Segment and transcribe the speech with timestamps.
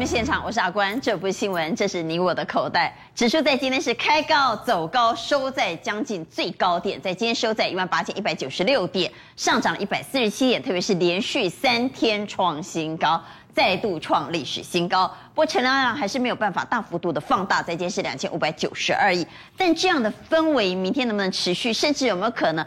[0.00, 0.98] 目现场，我是阿关。
[0.98, 2.96] 这不是新闻，这是你我的口袋。
[3.14, 13.22] 指数在今天是开高走高，收在将近最高点，在今天收在一万八千一百九十六点，上涨了一百四十七点，特别是连续三天创新高。
[13.52, 19.26] 再度创历史新高，不过成交量还是没有办法大幅度的放大，在今天是两千五百九十二亿。
[19.54, 21.72] 但这样的氛围，明天能不能持续？
[21.72, 22.64] 甚至有没有可能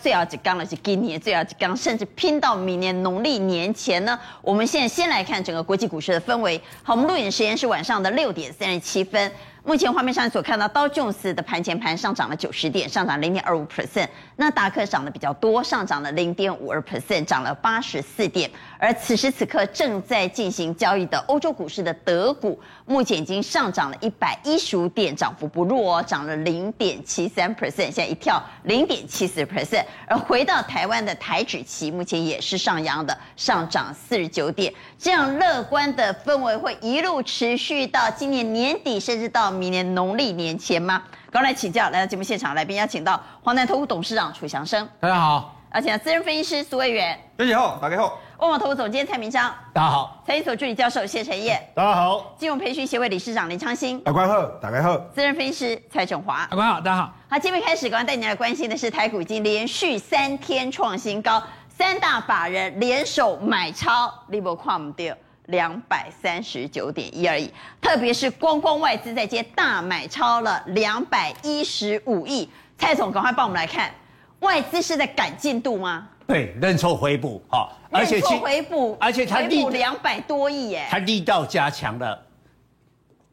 [0.00, 0.64] 最后一缸了？
[0.64, 4.18] 是今年最后一缸，甚至拼到明年农历年前呢？
[4.42, 6.60] 我们现在先来看整个国际股市的氛围。
[6.82, 9.30] 好，我们录影时间是晚上的六点三十七分。
[9.66, 14.06] 目前画面上所看到道琼斯的盘前盘上涨了九十点，上涨零点二五 percent。
[14.36, 18.48] 那达克涨得比较多，上涨了零点五二 percent，涨了八十四点。
[18.78, 29.84] 而此时此刻正在进行交易的欧洲股市的德股，目前已经上涨了一百一十五点，涨幅不弱哦，涨了零点七三 percent，现在一跳零点七四 percent。
[30.06, 34.72] 而回到台湾的台指期，目前也是上扬的，上涨四十九点。
[34.98, 39.50] 这样乐观的氛围会一路持续到今年年底，甚至到。
[39.50, 41.02] 明年农历年前吗？
[41.30, 57.12] 刚来请教，来到节目现场，来宾邀请到华南投顾董事长楚祥生，大家好；而且资深分析师苏卫元，大家好，大家好；万宝投顾总监蔡明章，大家好；财经所助理教授谢晨彦，大家好；金融培训协会理事长林昌兴，大家好，大家好；资深分析师蔡振华，大家好，大家好。
[57.28, 61.42] 好，今天开始，刚刚带你来关心的是台股已经连续三天创新高，
[61.78, 65.04] 三大法人联手买超，你无看唔到。
[65.48, 67.48] 两百三十九点一而已，
[67.80, 72.50] 特别是光光外资在接大买超了两百一十五亿。
[72.76, 73.94] 蔡总，赶快帮我们来看，
[74.40, 76.08] 外资是在赶进度吗？
[76.26, 82.20] 对，认错回补，哈，而且认错回补，而且他力两百多亿耶，他力道加强了，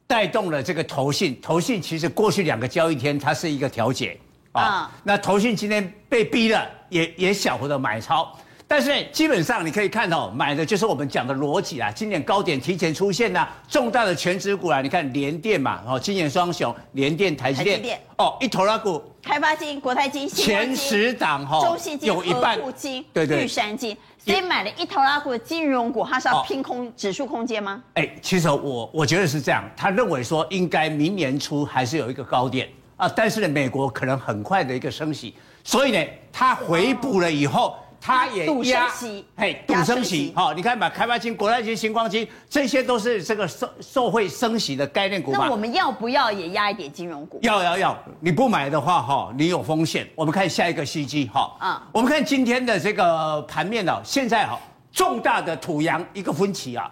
[0.05, 1.41] 带动了这个投信。
[1.41, 4.15] 投信其实过去两个交易天它是一个调节
[4.51, 8.31] 啊，嗯、那投信今天被逼了，也也小幅的买超。
[8.65, 11.91] 但是基本上你可以看到，买的就是我们讲的逻辑啊。
[11.91, 27.83] 今年高点提前出现呐，重大的权值股啊，你看联电嘛，哦，今年双雄，联电、台积电，电哦，一头拉股，开发金、国泰金、前十档哈，中信金、有一半金、对对，玉山金，所以买了一头拉股的金融股，它是要拼空指数空间吗？
[27.93, 32.67] 哎，其实我我觉得是这样，他认为说应该明年初还是有一个高点
[32.97, 36.03] 啊，但是呢，美国可能很快的一个升息，所以呢，
[36.33, 37.77] 它回补了以后。
[38.05, 38.89] 他也压，
[39.37, 45.45] 嘿，赌升息，好，你看嘛，开发金、国泰金、新光金，这些都是这个受受惠升息的概念股嘛。
[45.45, 47.39] 那我们要不要也压一点金融股？
[47.43, 50.05] 要要要，你不买的话，哈，你有风险。
[50.15, 54.59] 我们看下一个 CG，哈，嗯，我们看今天的这个盘面呢，现在哈，
[54.91, 56.91] 重大的土洋一个分歧啊，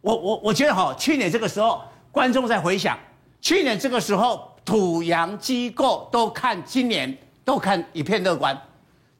[0.00, 1.82] 我我我觉得哈，去年这个时候，
[2.12, 2.96] 观众在回想，
[3.40, 7.12] 去年这个时候，土洋机构都看今年
[7.44, 8.56] 都看一片乐观。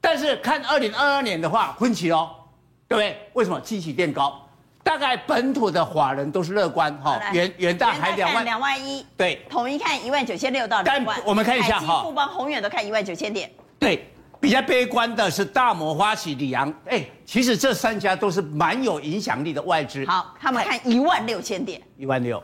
[0.05, 2.29] 但是看二零二二年的话，分歧哦，
[2.89, 3.17] 对不对？
[3.31, 4.37] 为什么基期变高？
[4.83, 11.17] 大概本土的华人都是乐观哈，元元大还两万两万一，对，统一看一万九千六到两万。
[11.25, 13.49] 我们看一下哈，富邦、宏远都看一万九千点。
[13.79, 14.05] 对，
[14.41, 16.71] 比较悲观的是大摩、花旗、里昂。
[16.89, 20.05] 哎，其实这三家都是蛮有影响力的外资。
[20.05, 21.81] 好，他们看一万六千点。
[21.95, 22.43] 一万六，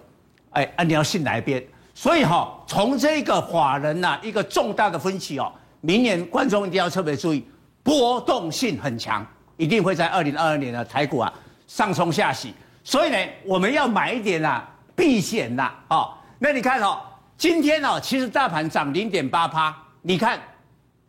[0.52, 1.62] 哎，啊，你要信哪一边？
[1.94, 5.52] 所以哈，从这个法人呐、啊，一个重大的分歧哦。
[5.81, 7.45] 明年观众一定要特别注意，
[7.84, 9.25] 波动性很强，
[9.56, 11.34] 一定会在二零二二年的台股啊
[11.67, 12.53] 上冲下洗。
[12.84, 16.17] 所以呢，我们要买一点啊避险呐啊。
[16.38, 17.00] 那你看哦，
[17.38, 19.75] 今天哦，其实大盘涨零点八趴。
[20.01, 20.40] 你看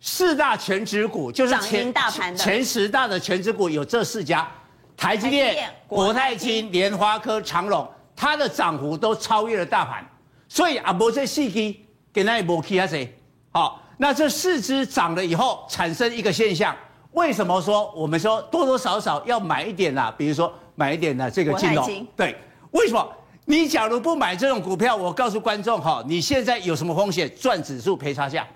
[0.00, 4.48] 四大权值股就是前大盘的前十大的权值股有这四家：
[4.96, 10.04] 台积电、国泰金、莲花科、长隆，它的涨幅都超越了大盘。
[10.48, 11.76] 所以啊，无这四支
[12.12, 13.16] 跟那无其他谁
[13.50, 13.82] 好。
[14.02, 16.74] 那这四只涨了以后，产生一个现象，
[17.12, 20.10] 为什么说我们说多多少少要买一点啊？
[20.16, 22.34] 比如说买一点的这个金融，对，
[22.70, 23.06] 为什么？
[23.44, 27.30] 你假如不买这种股票，我告诉观众哈，你现在有什么风险？
[27.38, 28.48] 赚指数赔差价，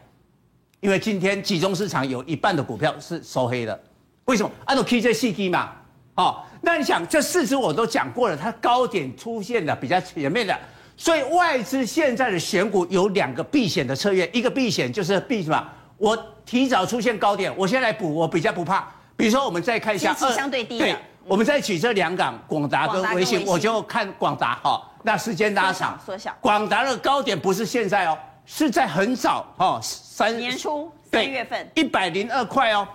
[0.81, 3.79] 因为今天集中市场有一半的股票是收黑的，
[4.25, 4.50] 为什么？
[4.64, 5.73] 按照 KJ 细 D 嘛，
[6.14, 10.58] 哦，那你想这四只我都讲过了，它高点出现的比较前面的。
[10.96, 15.69] 所以外资现在的选股有两个避险的策略，一个避险就是避什么？
[15.96, 18.88] 我提早出现高点，我先来补，我比较不怕。
[19.17, 20.79] 比如说，我们再看一下，相对低。
[20.79, 24.82] 对，我们再举这两港，广达跟微信，我就看广达哈。
[25.02, 26.35] 那时间拉长，缩小。
[26.41, 32.87] 广达的高点不是现在哦，是在很早哈，三年初三月份，一百零二块哦，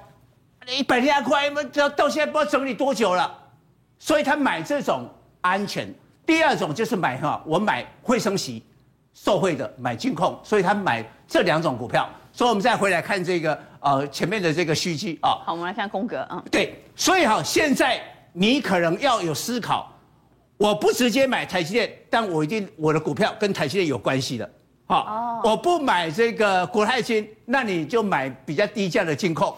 [0.68, 3.34] 一百零二块，到到现在不知道整理多久了。
[3.98, 5.10] 所以他买这种
[5.42, 5.94] 安全。
[6.30, 8.64] 第二种就是买哈，我买会升息，
[9.16, 12.08] 受惠的买金控，所以他买这两种股票。
[12.32, 15.42] 所以我们再回来看这个呃前面的这个虚据啊。
[15.44, 18.00] 好，我们来看宫格，嗯，对，所以哈，现在
[18.32, 19.92] 你可能要有思考，
[20.58, 24.48] 我不直接买台积电，但我一定我的股票跟台积电有关系的。
[24.86, 29.52] 好，我不买这个国泰金，那你就买比较低价的金控。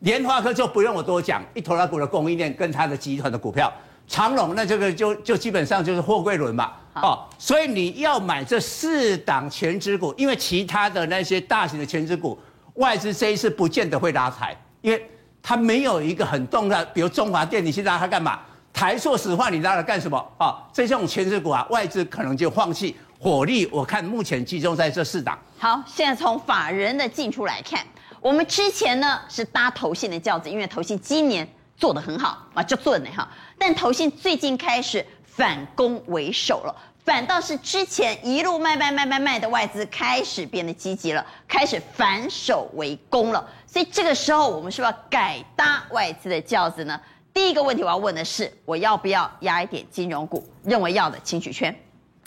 [0.00, 3.72] 联发科就不用我多讲，一头拉股的供应链跟它的集团的股票。
[4.06, 6.72] 长荣那这个就就基本上就是货柜轮嘛。
[6.94, 12.38] 哦，所以你要买这四档全值股，因为其他的那些大型的全值股，
[12.76, 15.10] 外资这一次不见得会拉抬，因为
[15.42, 18.40] 它没有一个很重要，比如中华电，你去拉它干嘛？
[18.72, 20.16] 台塑石化你拉它干什么？
[20.38, 23.66] 啊、哦，这种全值股啊，外资可能就放弃火力。
[23.70, 25.38] 我看目前集中在这四档。
[25.58, 27.84] 好，现在从法人的进出来看，
[28.20, 33.28] 我们之前呢是搭投信的轿子，因为投信今年做得很好啊，就做的哈。
[33.58, 35.04] 但投信最近开始。
[35.36, 36.74] 反攻为守了，
[37.04, 43.46] 反倒是之前一路卖卖卖卖卖的外资开始变得积极了，开始反守为攻了。
[43.66, 46.98] 所以这个时候，我们是不是要改搭外资的轿子呢？
[47.34, 50.42] 第一个问题我要问的是，我要不要压一点金融股？
[50.64, 51.78] 认为要的请举圈。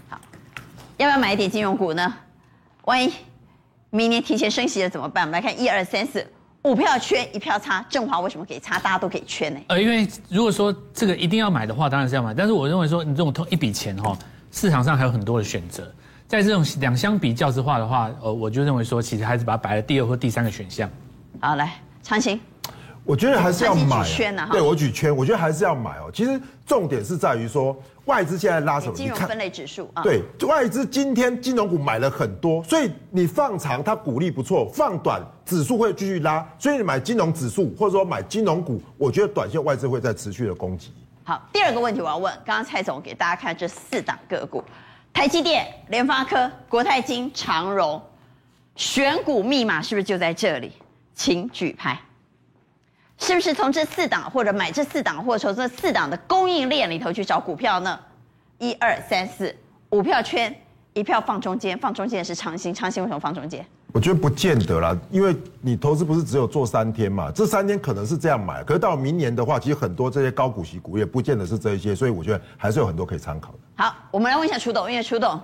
[0.07, 0.21] 好，
[0.97, 2.15] 要不要买一点金融股呢？
[2.83, 3.11] 万一
[3.89, 5.23] 明年提前升息了怎么办？
[5.23, 6.31] 我们来看一二三四。
[6.63, 8.77] 五票圈一票差，振华为什么可以差？
[8.79, 9.59] 大家都可以圈呢？
[9.67, 12.33] 呃，因为如果说这个一定要买的话，当然是要买。
[12.33, 14.17] 但是我认为说，你这种投一笔钱哈，
[14.51, 15.89] 市场上还有很多的选择。
[16.27, 20.89] 在这种两相比较之话的话，呃，我就认为说，其实还是把它摆在第二或第三个选项。
[21.39, 21.73] 好，来
[22.03, 22.39] 长青。
[23.09, 26.11] 我觉得还是要买、啊，圈啊、对我举圈，我觉得还是要买哦。
[26.13, 27.75] 其实重点是在于说，
[28.05, 28.93] 外资现在拉什么？
[28.93, 30.03] 金融分类指数啊。
[30.03, 40.93] 对，外资今天金融股买了很多，所以你放长它股利不错，放短指数会继续拉，所以你买金融指数或者说买金融股，我觉得短线外资会在持续的攻击。
[41.23, 44.63] 好，第二个问题我要问，刚刚蔡总给大家看这四档个股：
[45.11, 47.99] 台积电、联发科、国泰金、长荣，
[48.75, 50.71] 选股密码是不是就在这里？
[51.15, 51.99] 请举牌。
[53.19, 57.99] 是不是从这四档或者买这四档，或者从这四档的供应链里头去找股票呢？
[58.57, 59.55] 一二三四
[59.89, 60.53] 五票圈，
[60.93, 63.65] 一票放中间，放中间的是长兴，长兴为什么放中间？
[63.91, 73.57] 我觉得不见得啦，因为你投资不是只有做三天嘛，这三天可能是这样买，可是到明年的话，其实很多这些高股息股也不见得是这一些，所以我觉得还是有很多可以参考的。
[73.75, 75.41] 好，我们来问一下楚董，因为楚董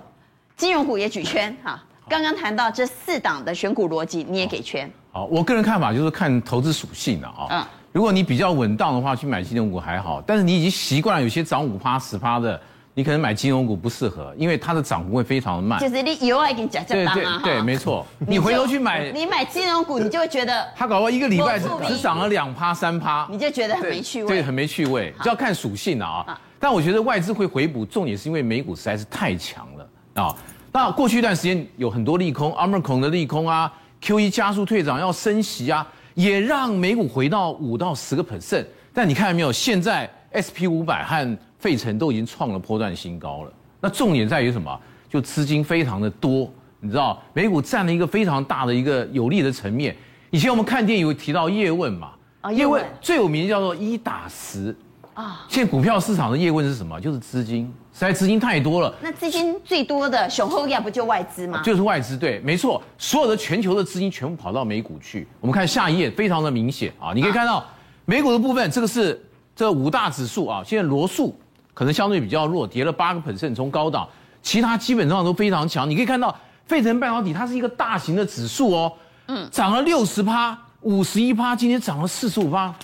[0.56, 4.90] 金融股也举圈哈，刚刚谈到这四档的选股逻辑，你也给圈。
[5.16, 7.46] 好，我个人看法就是看投资属性的啊。
[7.48, 10.20] 嗯，如果你比较稳当的话，去买金融股还好。
[10.26, 12.60] 但是你已经习惯了有些涨五趴十趴的，
[12.92, 15.80] 你可能买金融股不适合，因为它的涨幅会非常的慢。
[15.80, 18.04] 就是你以后已经讲讲当啊，对对对，没错。
[18.26, 24.28] 你回头去买，你买金融股，你就会觉得它搞不好一个礼拜只只涨了两趴三趴，你就觉得很没趣味。
[24.28, 26.38] 对，很没趣味，就要看属性了啊。
[26.60, 30.36] 但我觉得外资会回补，重点是因为美股实在是太强了啊。
[30.72, 33.72] 那过去一段时间有很多利空，Omicron 的利空啊。
[34.06, 38.64] Q1 加速退场要升息啊，也让美股回到五到十个 percent。
[38.94, 39.50] 但你看到没有？
[39.50, 43.52] 现在 SP 五百和费城都已经创了波段新高了。
[43.80, 44.80] 那重点在于什么？
[45.08, 46.48] 就资金非常的多，
[46.78, 49.96] 你知道，美股占了一个非常大的一个有利的层面。
[50.30, 52.12] 以前我们看电影有提到叶问嘛？
[52.42, 54.72] 啊，叶问最有名叫做一打十。
[55.14, 57.00] 啊，现在股票市场的叶问是什么？
[57.00, 58.94] 就是资金，实在资金太多了。
[59.00, 61.62] 那资金最多的雄厚亚不就外资吗？
[61.62, 65.26] 就是外资，对，没错，所有的全球的资金全部跑到美股去。
[65.40, 67.64] 我们看下一页，非常的明显啊，你可以看到
[68.04, 69.18] 美股的部分，这个是
[69.54, 71.34] 这五大指数啊，现在罗素
[71.72, 74.06] 可能相对比较弱，跌了八个 percent，从高档，
[74.42, 75.88] 其他基本上都非常强。
[75.88, 76.36] 你可以看到
[76.66, 78.92] 费城半导体，它是一个大型的指数哦，
[79.28, 82.74] 嗯，涨了六十趴，五十一趴，今天涨了四十五趴，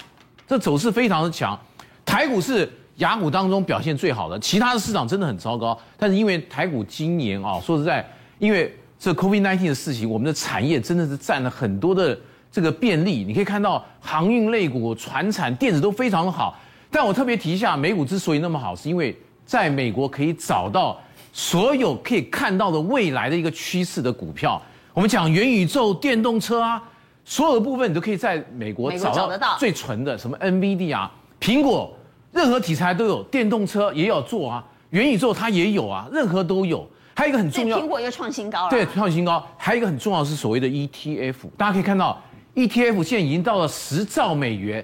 [0.48, 1.58] 这走势非常的强。
[2.04, 5.76] 台股是亚股当中表现最好的，其他的市场真的很糟糕。
[5.98, 12.16] 但是因为台股今年啊，说实在，因为这 COVID-19 的事情，我们的产业真的是占了很多的
[12.52, 13.24] 这个便利。
[13.24, 16.56] 你可以看到航运类股、传产、电子都非常的好。
[16.92, 20.96] 但我特别提一下，美股之所以那么好，是因为在美国可以找到
[21.32, 24.62] 所有可以看到的未来的一个趋势的股票。
[24.94, 26.80] 我们讲元宇宙、电动车啊，
[27.24, 31.92] 所有的部分你都可以在美国找到最纯的，什么 NVD 啊，苹果。
[32.32, 36.88] 任何题材都有，电动车也有做啊，元宇宙它也有啊，任何都有。
[37.14, 38.70] 还有一个很重要，苹果又创新高了。
[38.70, 39.46] 对，创新高。
[39.58, 42.18] 还有一个很重要的是所谓的 ETF，大家可以看到
[42.54, 44.82] ，ETF 现在已经到了十兆美元，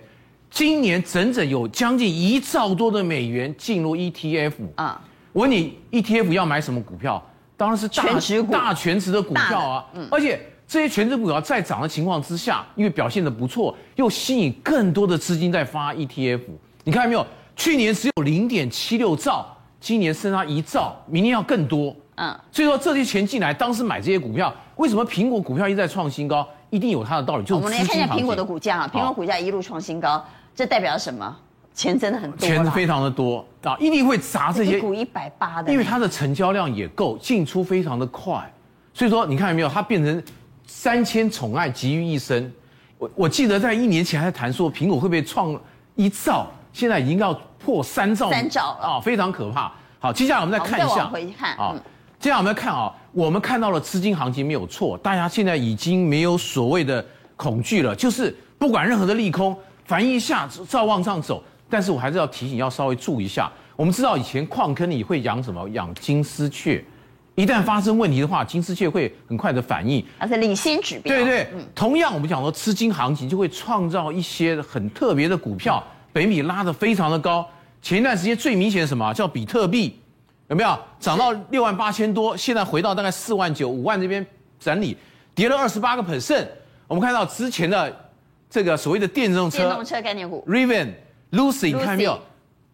[0.51, 4.53] 今年整整有将近一兆多的美元进入 ETF。
[4.75, 5.01] 啊，
[5.33, 7.23] 我问你，ETF 要买什么股票？
[7.57, 9.87] 当然是大全值股、大全值的股票啊。
[9.95, 10.07] 嗯。
[10.11, 16.41] 而且这些全值股要在涨的情况之下，因为表现的不错，又吸引更多的资金在发 ETF。
[16.85, 17.27] 你看到没有？
[17.57, 19.47] 去年只有零点七六兆，
[19.81, 21.95] 今年剩下一兆，明年要更多。
[22.17, 26.47] 嗯，所以说这些钱进来，当时买这些股票，为什么苹果股票一直在创新高？
[26.71, 27.43] 一定有它的道理。
[27.43, 31.37] 就是我们来看一下苹果的股价啊，苹果股价一路创新高，这代表什么？
[31.75, 38.53] 钱真的很多，钱非常的多啊，一定会砸这些股一百八的，因为它的成交量也够，进出非常的快，
[38.93, 40.21] 所以说你看有没有，它变成
[40.67, 42.53] 三千宠爱集于一身。
[42.99, 45.57] 我我记得在一年前还在谈说苹果会不会创
[45.95, 49.73] 一兆，现在已经要破三兆，三兆啊，非常可怕。
[49.99, 51.75] 好，接下来我们再看一下，回看啊，
[52.21, 57.05] 接下来我们来看啊，我们看到了资金行情没有错，大家现在已经没有所谓的
[57.35, 61.43] 恐惧了，就是不管任何的利空，反应一下照往上走。
[61.69, 63.51] 但是我还是要提醒，要稍微注意一下。
[63.75, 65.69] 我们知道以前矿坑里会养什么？
[65.71, 66.83] 养金丝雀。
[67.35, 71.13] 一旦发生问题的话，金丝雀会很快的反应，而且领先指标。
[71.13, 77.49] 对对，同样我们讲说资金行情就会创造一些很特别的股票，本益比拉得非常的高。
[77.81, 79.13] 前一段时间最明显的什么？
[79.15, 80.01] 叫比特币，
[80.49, 82.37] 有没有涨到六万八千多？
[82.37, 84.27] 现在回到大概四万九、五万这边
[84.59, 84.97] 整理，
[85.35, 86.47] 跌了二十八个 percent。
[86.87, 87.95] 我们看到之前的
[88.51, 90.93] 这个所谓的电动车、电动车概念股，Rivian、
[91.33, 92.19] Lucy，你看没有？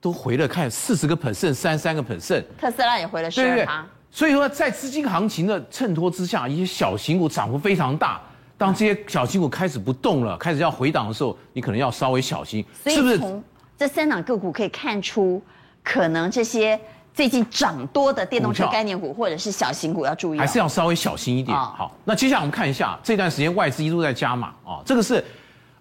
[0.01, 2.45] 都回了，看四十个 percent、三三个 percent。
[2.59, 3.87] 特斯拉也回了十二趴。
[4.11, 8.21] 所以说，在资金行情的衬托之下，一些小型股涨幅非常大。
[8.65, 13.19] 当这些小型股开始不动了，开始要回档的时候，你可能要稍微小心，是不是？
[13.19, 13.45] 从
[13.77, 15.43] 这三档个股可以看出，
[15.83, 16.81] 可能这些
[17.13, 21.55] 最近涨多的电动车概念股或者是小型股要注意，还是要稍微小心一点。
[21.55, 25.23] 好，那接下来我们看一下这段时间外资一路在加码啊，这个是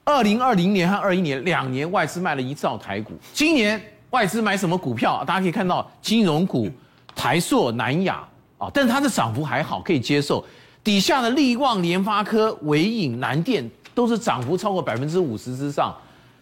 [0.03, 5.23] 二零二零年和二一年两年外资卖了一兆台股，今年外资买什么股票？
[5.23, 6.69] 大家可以看到金融股。
[7.15, 10.43] 台塑、南亚啊，但是它的涨幅还好，可以接受。
[10.83, 15.95] 底下的力旺、联发科、伟影、南电都是涨幅超过百分之五十之上。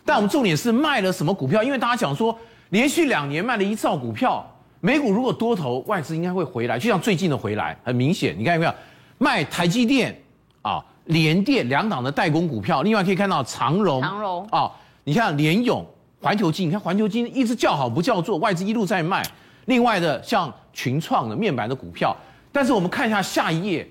[0.04, 1.62] 但我们重点是卖了什么股票？
[1.62, 2.36] 因为大家讲说，
[2.70, 4.44] 连续两年卖了一兆股票，
[4.80, 8.36] 美股如果多头，外资应该会回来，就像最近的回来，很明显。
[8.38, 8.74] 你看有没有？
[9.20, 10.20] 卖台积电
[10.64, 14.72] 啊、联电两档的代工股票，另外可以看到长荣、长荣啊，
[15.04, 15.86] 你看联咏、
[16.20, 19.24] 环球金，你看环球金一直叫好不叫座，外资一路在卖。
[19.66, 22.18] 另外的像群创的面板的股票，
[22.52, 23.88] 但是我们看一下下一页，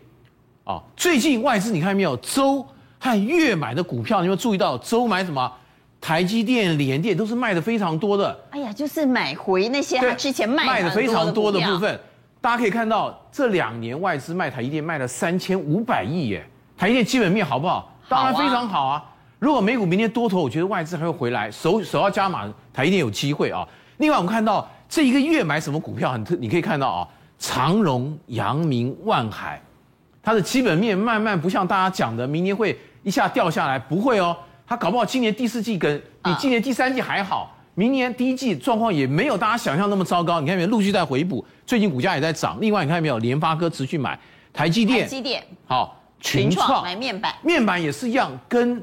[0.70, 2.64] 啊，最近外资你看没有，周
[3.00, 5.52] 和月买的股票，你有没有注意到周买什么？
[6.00, 8.38] 台积电、联电都是卖的非常多的。
[8.50, 12.00] 哎呀，就是买回那些他之前卖的，卖的非常多的部分。
[12.40, 16.46] 大家可以看到，这两年外资卖台积电卖了三千五百亿耶。
[16.78, 17.92] 台积电基本面好不好？
[18.08, 19.04] 当然非常好啊。
[19.40, 23.66] 如果美股明天多头，我觉得外资还会回来，首首要加码，台积电有机会啊。
[23.98, 24.68] 另外我们看到。
[24.92, 27.08] 这一个月买什么股票很特，你可以看到啊，
[27.38, 29.62] 长荣、阳明、万海，
[30.22, 34.36] 它的基本面慢慢不像大家讲的，明年会一下掉下来，不会哦。
[34.66, 40.40] 它搞不好今年第四季跟比今年第三季还好，明年第一季状况也没有大家想象那么糟糕。
[40.40, 42.58] 你看没有，陆续在回补，最近股价也在涨。
[42.60, 44.18] 另外你看没有，联发科持续买，
[44.52, 48.80] 台积电，台积电好，群创买面板，面板也是一样，跟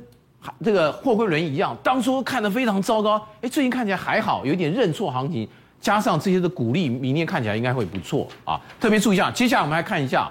[0.66, 5.48] 这个货柜轮一样，当初看的非常糟糕，哎，最近看起来还好，有点认错行情。
[5.80, 8.60] 加上这些的鼓励，明年看起来应该会不错啊！
[8.80, 10.30] 特别注意一下，接下来我们来看一下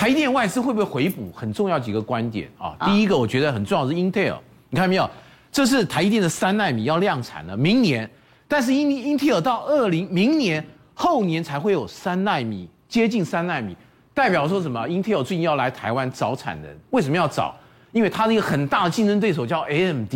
[0.00, 2.74] 台电外资会不会回补，很重要几个观点啊。
[2.86, 4.38] 第一个我觉得很重要的是 Intel，
[4.70, 5.06] 你看没有？
[5.52, 8.10] 这是台电的三纳米要量产了，明年，
[8.48, 13.76] 但是 Intel 到二零明年后年才会有三纳米，接近三纳米，
[14.14, 17.54] 代表说什么？Intel 最近要来台湾找产能，为什么要找？
[17.92, 20.14] 因为它的一个很大的竞争对手叫 AMD，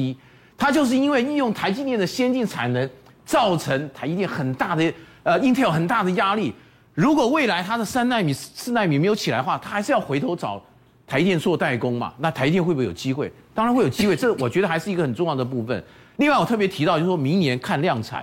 [0.57, 2.89] 它就是因为利用台积电的先进产能。
[3.27, 6.53] 造成台积电很大的呃，Intel 很大的压力。
[6.95, 10.63] 如果未来它的三纳米、四纳米没有起来的话，它还是要回头找
[11.07, 12.15] 台积电做代工嘛？
[12.19, 13.31] 那台积电会不会有机会？
[13.53, 15.83] 当然会有机会，这 我觉得还是一个很重要的部分。
[16.17, 18.21] 另外，我特别提到就是说明年看量产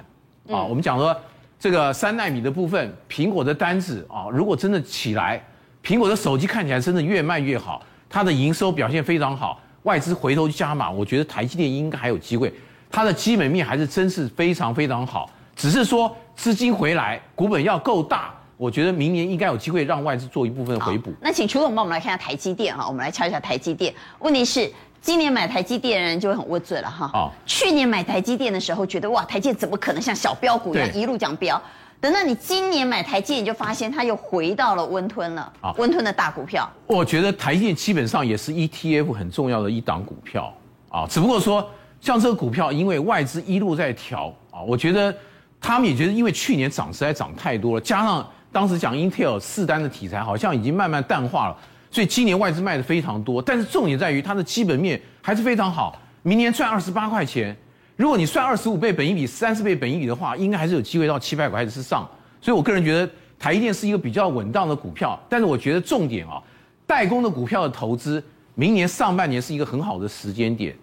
[0.49, 1.15] 啊，我们讲说
[1.59, 5.43] 这个三纳米的部分，苹果的单子啊，如果真的起来，
[5.83, 12.53] 苹果的手机看起来真的越卖越好，它的营收表现非常好，外资回头加码，我觉得台积电应该还有机会。
[12.89, 21.11] 它的基本面还是真是非常非常好，只是说资金回来，股本要够大，我觉得明年应该有机会让外资做一部分回补。
[21.19, 23.91] 那请楚总帮我们来看一下台积电哈，我们来敲一下台积电。
[24.19, 27.09] 问题是今年买台积电的人就会很窝嘴了哈。
[27.11, 27.31] 哦。
[27.47, 31.59] 去年买台积电的时候觉得哇，台积电怎么可能像小标股一样一路这样飙？
[31.99, 35.53] 等到你今年买台积电，你就发现它又回到了温吞了。
[35.61, 35.73] 啊。
[35.79, 36.71] 温吞的大股票。
[36.85, 40.53] 我觉得台积电基本上也是 ETF 很重要的一档股票
[40.89, 41.67] 啊，只不过说。
[41.99, 45.15] 像这个股票，因为外资一路在调啊，我觉得
[45.59, 51.57] 他们也觉得，因为去年涨实在涨太多了，加上当时讲 Intel 四单的题材好像已经慢慢淡化了，
[51.89, 53.41] 所以今年外资卖的非常多。
[53.41, 57.55] 但是重点在于它的基本面还是非常好，明年赚二十八块钱，
[57.95, 62.07] 如果你算二十五倍本益比、三十倍本益比的话，应该还是有机会到七百块之上。
[62.41, 65.17] 所以我个人觉得台积电是一个比较稳当的股票。
[65.29, 66.41] 但是我觉得重点啊，
[66.85, 68.21] 代工的股票的投资，
[68.55, 70.75] 明年上半年是一个很好的时间点。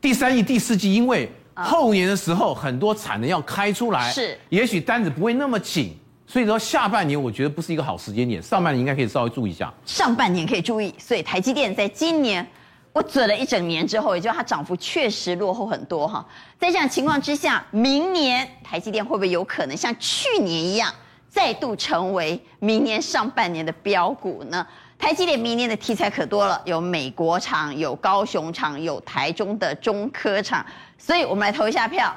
[0.00, 5.94] 第三季、第四季，因为后年的时候很多产能要开出来，是，也许单子不会那么紧，
[6.32, 9.70] 所以说下半年我觉得不是一个好时间点，上半年应该可以稍微注意一下。
[9.84, 12.46] 上半年可以注意，所以台积电在今年
[12.94, 16.26] 我准了一整年之后，也就它涨幅确实落后很多哈。
[16.58, 20.90] 在这样情况之下，明年台积电会不会有可能像去年一样，
[21.28, 24.66] 再度成为明年上半年的标股呢？
[24.98, 30.64] 台积电明年的题材可多了，有美国厂，有高雄厂，有台中的中科厂，
[30.96, 32.10] 所以我们来投一下票，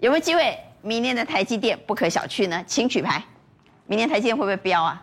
[0.00, 2.60] 有没有机会明年的台积电不可小觑呢？
[2.66, 3.22] 请举牌，
[3.86, 5.02] 明年台积电会不会飙啊？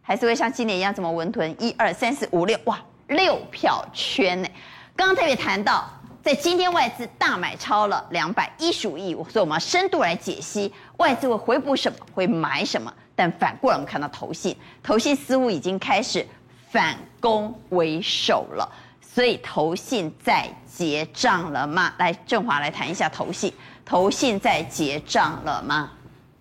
[0.00, 1.54] 还是会像今年一样这么温吞？
[1.58, 4.48] 一二三四五六，哇，六票圈呢？
[4.96, 5.88] 刚刚特别谈到，
[6.22, 12.92] 在今天外资大买超了两百一十五亿，所以我们要深度来解析外资会回补什么，会买什么。
[13.14, 16.26] 但反过来，我们看到投信，投信似乎已经开始。
[16.70, 18.66] 反攻为守了，
[19.02, 21.92] 所以投信在结账了吗？
[21.98, 23.52] 来，振华来谈一下投信，
[23.84, 25.90] 投信在结账了吗？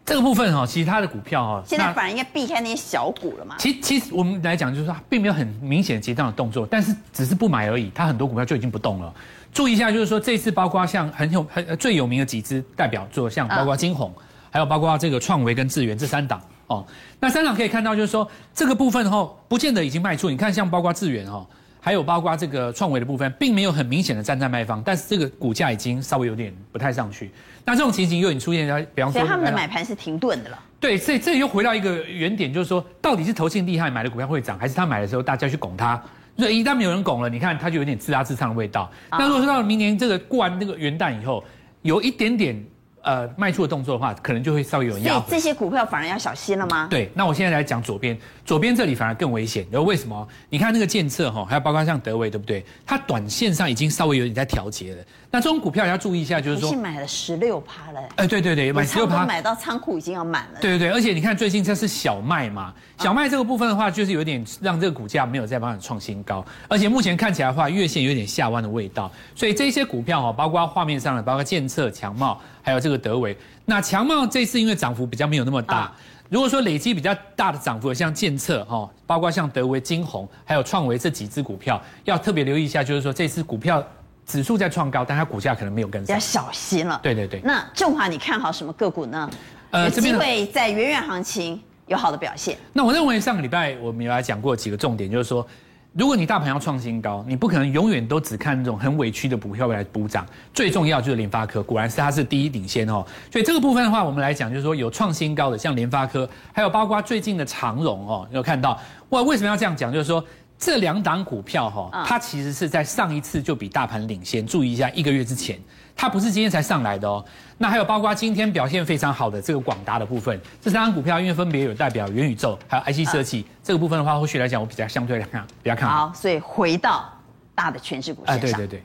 [0.06, 3.56] 这个部分哈，其实它的股票哈，现在反而应该避开那些小股了嘛。
[3.60, 9.14] 其其实我们来讲，就是说并没有很明显的结账的动作，但是只是不买而已，它很多股票就已经不动了。
[9.54, 16.42] 注意一下，就是说这次包括像很有很最有名的几只代表作，像包括晶宏，嗯、还有包括这个创维跟智源这三档。
[16.68, 16.86] 哦，
[17.20, 20.30] 那三档可以看到，就是说这个部分哈，不见得已经卖出。
[20.30, 21.46] 你看，像包括智源哈，
[21.84, 27.32] 还有包括这个创维的部分，并没有很明显的站在卖方，但是这个股价已经稍微有点不太上去。
[27.66, 30.60] 那这种情形又已经出现在，比方说，所以他们的买盘是停顿的了。
[30.80, 36.00] 对，所以这又回到一个原点，就是说，到底是投信厉害买的股票会涨，还是他买的时候大家去拱他？
[36.38, 38.90] 所以一旦没有人拱了，你看它就有点自拉自唱的味道。
[39.10, 41.44] 那如果说到了明年这个过完那个元旦以后，
[41.82, 42.64] 有一点点。
[43.04, 45.14] 呃，卖出的动作的话，可能就会稍微有压。
[45.14, 46.86] 所以这些股票反而要小心了吗？
[46.88, 48.16] 对，那我现在来讲左边，
[48.52, 49.66] 左边这里反而更危险。
[49.72, 50.28] 然后为什么？
[50.50, 52.62] 你看那个建测哈，还有包括像德维，对不对？
[52.86, 55.02] 它短线上已经稍微有点在调节了。
[55.32, 58.02] 那这种股票也要注意一下，就是说，最近买了十六趴了。
[58.02, 60.60] 哎、呃，对对对，买十六趴，买到仓库已经要满了。
[60.60, 69.10] 对对对，而且你看最近这是小麦嘛，小麦这个部分的话，就是有点让这个股价没有再帮你创新高，而且目前看起来的话，月线有点下弯的味道。
[69.34, 73.38] 所以这些股票哈，包括画面上的，包括建测、强茂，还有这个德维。
[73.64, 75.96] 那强茂这次因为涨幅比较没有那么大，啊、
[76.32, 83.86] 如果说累积比较大的涨幅，像建策哈，包括像德微、晶宏，还有创维这几只股票，要特别留意一下，就是说这次股票
[84.26, 86.98] 指数在创高，但它股价可能没有跟上，要小心了。
[87.04, 87.42] 对对对。
[87.44, 89.30] 那振华，你看好什么个股呢？
[89.72, 92.58] 呃，有机会在远远行情有好的表现。
[92.72, 95.46] 那我认为上个礼拜我们有来讲过几个重点，就是说。
[95.94, 100.26] 如果你大盘要创新高，你不可能永远都只看那种很委屈的股票来补涨。
[100.54, 103.06] 最重要就是联发科，果然是它是第一领先哦。
[103.30, 109.22] 所以这个部分的话，我们来讲就是说有创新高的，像联发科，还有包括最近的长荣哦，有看到哇？
[109.22, 109.92] 为什么要这样讲？
[109.92, 110.24] 就是说。
[110.62, 114.46] 这两档股票哈，它其实是在上一次就比大盘领先。
[114.46, 115.60] 注意一下，一个月之前，
[115.96, 117.26] 它不是今天才上来的哦。
[117.58, 126.10] 那还有包括今天表现非常好的这个广达的部分，这三档股票因为分别有代表元宇宙还有 IC 设计这个部分的话，后续来讲我比较相对来看比较看好。
[126.10, 127.12] 好，所以回到
[127.56, 128.42] 大的权值股身上。
[128.42, 128.84] 对对对。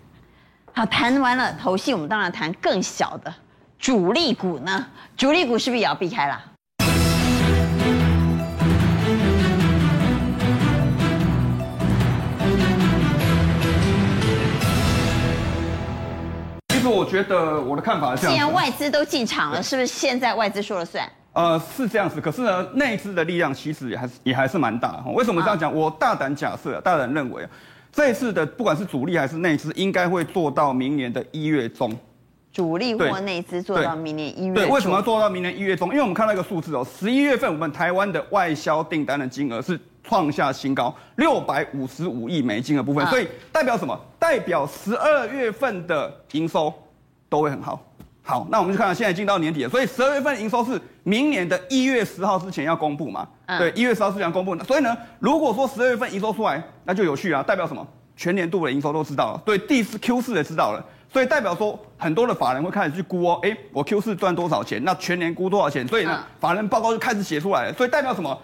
[0.72, 3.34] 好，谈完了投信，我们当然谈更小的
[3.78, 4.86] 主力股呢。
[5.14, 6.26] 主力股是不是也要避开
[16.90, 16.96] 了？
[16.96, 21.08] 我觉得我的看法是这样，既然外资都进场了，是不是现在外资说了算？
[21.32, 22.20] 呃，是这样子。
[22.20, 25.04] 可是呢，内资的力量其实也还是也还是蛮大。
[25.14, 25.74] 为什么这样讲？
[25.74, 27.46] 我大胆假设，大胆认为，
[27.92, 31.94] 这一次的不管是主力还是内资，应该会做到明年的一月中。
[32.52, 34.64] 主力或内资做到明年一月中。
[34.64, 35.90] 对，为什么要做到明年一月中？
[35.90, 43.04] 因为我们看到一个数字哦，十一月份我们台湾的外销订单的金额是创下新高，六百五十五亿美金的部分。
[43.08, 43.98] 所以代表什么？
[44.18, 46.72] 代表十二月份的营收
[47.28, 47.82] 都会很好。
[48.22, 53.26] 好，那我们就看到现在已经到年底了，所以十二月份营收是明年的一月十号之前要公布嘛？
[53.58, 54.56] 对，一月十号之前要公布。
[54.64, 57.86] 所以呢，如果说十二月份营收出来，那就有序啊，代表什么？
[58.16, 60.84] 全年度的营收都知道了，对，第四 Q 四也知道了。
[61.12, 64.82] 所以代表说，很多的法人会开始去估哦，哎，我 Q 四赚多少钱？
[64.82, 65.86] 那全年估多少钱？
[65.86, 67.72] 所以呢，法人报告就开始写出来了。
[67.74, 68.36] 所以代表什么？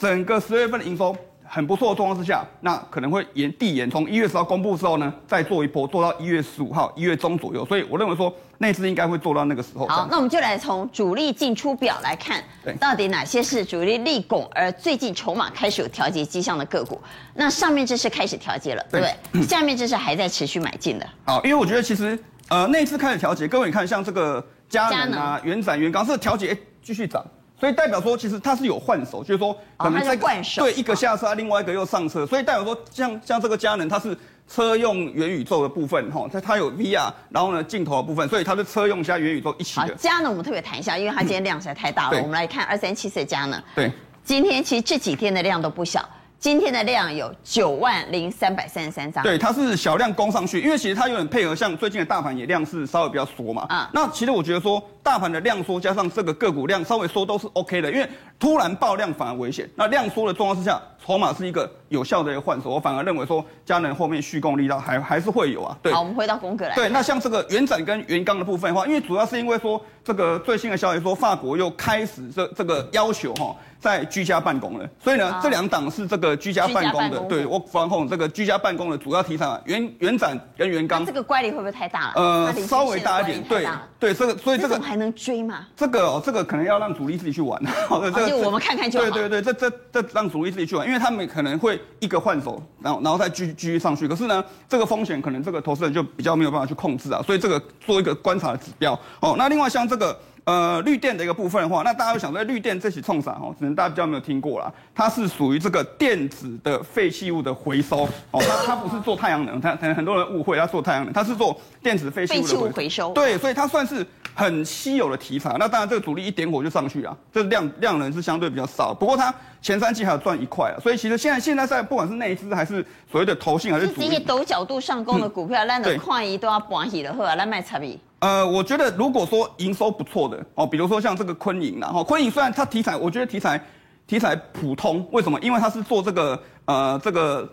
[0.00, 7.66] 整个十月份的营收很不错的状况之下，那可能会延递延，从一月十号公布之后呢，再做一波，做到一月十五号、一月中左右。
[7.66, 9.86] 所以我认为说，内资应该会做到那个时候。
[9.88, 12.42] 好，那我们就来从主力进出表来看，
[12.78, 16.98] 到底哪些是主力立拱，而最近筹码开始有调节迹象的个股？
[17.34, 19.14] 那上面这是开始调节了，对不对？
[19.32, 21.06] 嗯、下面这是还在持续买进的。
[21.26, 27.22] 好，因为我觉得其实呃内资开始调节，各位你看像这个佳能啊、元展、元刚是调节，哎，继续涨。
[27.60, 34.16] 所以代表说，其实它是有换手，就是说可能在、哦、换手对一个下车，另外一个又上车，所以代表说像像这个佳能，它是
[34.48, 39.94] 车用元宇宙的部分，哈，它它有 VR，然后呢镜头的部分，所以它是车用加元宇宙一起的。
[39.96, 42.18] 佳能我们特别谈一下，因为它今天量实在太大了。
[42.18, 43.92] 嗯、我们来看二三七四的佳能，对，
[44.24, 46.02] 今天其实这几天的量都不小。
[46.38, 58.08] 今天的量有九万零三百三十三张，对，它是小量攻上去，因为其实它有点配合，像最近的大盘也量是稍微比较缩嘛，啊，那其实我觉得说大盘的量缩加上这个个股量稍微缩都是 OK 的，因为
[58.38, 73.56] 突然爆量反而危险，那量缩的状况之下，筹码是一个有效的一个换手，我反而认为说佳能后面续供力道还还是会有啊，对，好，我们回到宫格来，对，那像这个元展跟元刚的部分的话，因为主要是因为说这个最新的消息说法国又开始这这个要求哈。
[73.80, 81.02] 在居家办公了，所以呢，啊、这两档是这个居家办公的，公对，work from home 这个居家办公的主要题材，元元展跟元刚。
[81.06, 82.12] 这个乖离会不会太大了？
[82.16, 83.66] 呃，稍微大一点，对，
[83.98, 85.68] 对，这个，所以这个还能追吗？
[85.76, 87.64] 这个哦，这个可能要让主力自己去玩。
[87.86, 89.08] 好的，这个就我们看看就好。
[89.08, 94.08] 对对对，这这这让主力自己去玩，因为他们可能会一个换手，然后然后再继续继续上去。
[94.08, 98.98] 可是呢，这个风险可能这个投资人就比较没有办法去控制啊，所以这个做一个观察的指标。
[99.20, 100.18] 哦，那另外像这个。
[100.50, 103.54] 呃，绿电的一个部分的话，那大家会想在绿电这起冲啥哦？
[103.56, 107.98] 可能大家比较没有听过啦，它是属于这个电子的废弃物的回收
[108.32, 113.12] 哦，它它不是做太阳能，它可能很多人误会它做太阳能，它是做电子废弃物的回收。
[113.12, 115.54] 对，所以它算是很稀有的题材。
[115.56, 118.92] 那当然这个主力一点火就上去啊，这量量能是相对比较少。
[118.92, 119.32] 不过它
[119.62, 127.96] 前三季还有赚一块啊，所以其实现在现在在不管是内资还是所谓的投信还是主力，这些陡角度上攻的股票，烂的快一都要搬起的，好啊，咱卖差别。
[128.20, 133.58] 呃，我觉得如果说营收不错的哦，比如说像这个昆颖，然后昆颖虽然它题材，我觉得题材
[134.06, 135.40] 题材普通，为什么？
[135.40, 137.50] 因为它是做这个呃这个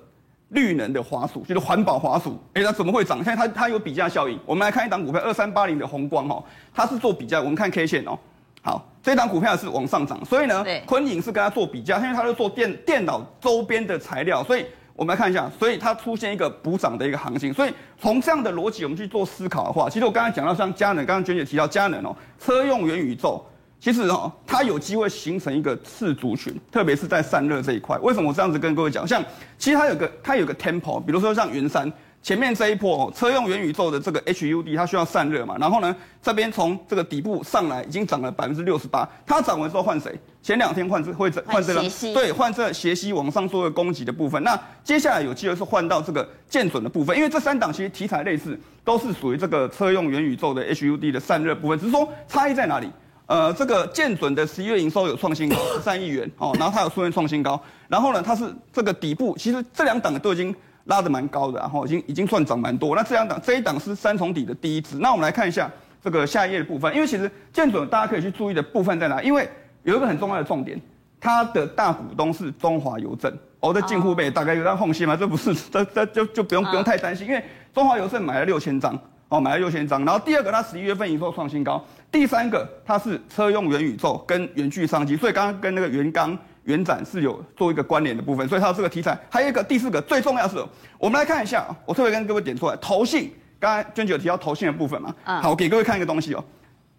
[0.50, 3.24] 绿能的滑鼠，就是环保滑鼠，哎，它怎么会涨？
[3.24, 4.38] 现在它它有比价效应。
[4.46, 8.20] 我们来看一档股票二三八零的宏光哦，它是做比价，我们看 K 线哦，
[8.62, 14.66] 好，这档股票是往上涨，所以呢，对昆颖是跟它做比价，因为它是做电电脑周边的材料，所以。
[14.98, 23.46] 我们来看一下，所以它出现一个补涨的一个行情，所以从这样的逻辑我们去做思考的话，其实我刚才讲到像佳能，刚刚娟姐提到佳能哦，车用元宇宙，
[23.80, 27.96] 其实哦，它有机会形成一个次族群，特别是在散热这一块。
[28.00, 29.08] 为什么我这样子跟各位讲？
[29.08, 29.24] 像
[29.60, 31.94] 其实它有个它有个 temple，比如说像云山。
[32.24, 40.20] 前面这一波哦车用元宇宙的这个 HUD，它需要散热嘛，然后呢，这边从这个底部上来已经涨了百分之六十八，它涨完之后换谁？
[40.48, 41.84] 前两天换这会换这个，
[42.14, 44.42] 对，换这斜吸往上做一个攻击的部分。
[44.44, 52.90] 那接下来有机会是换到这个建准的部分，因为这三档其实题材类似，都是属于这个车用元宇宙的 HUD 的散热部分，只是说差异在哪里？
[53.26, 60.56] 呃，这个建准的十一月营收有创新高 十三亿元哦，然后它有出现创新高，然后呢，它是这个底部，其实这两档都已经。
[60.86, 62.96] 拉得蛮高的，然后已经已经算涨蛮多。
[62.96, 64.96] 那这两档这一档是三重底的第一支。
[65.00, 65.70] 那我们来看一下
[66.02, 69.22] 这个下一页的部分，因为其实建准大家可以去注意的部分在哪？
[69.22, 69.46] 因为
[69.92, 70.80] 有一个很重要的重点，
[71.20, 73.34] 它的大股东是中华邮政。
[73.62, 75.16] 哦，在近乎被大概有张缝隙嘛？
[75.16, 80.04] 这不是， 这这就就不用不用太担心，因为中华邮政买了六千张，哦，买了六千张。
[80.06, 81.84] 然后第二个，它十一月份营收创新高。
[82.12, 86.38] 第三个，它是车用元宇宙跟远距商机，所以刚刚跟那个元刚。
[86.68, 90.62] 元展是有做一个关联的部分，所以它这个题材还有一个第四个最重要的是，
[90.98, 96.44] 我们来看一下，我特别跟各位点出来，投信，刚才娟姐有提到投信的部分嘛，好，我给各位看一个东西哦，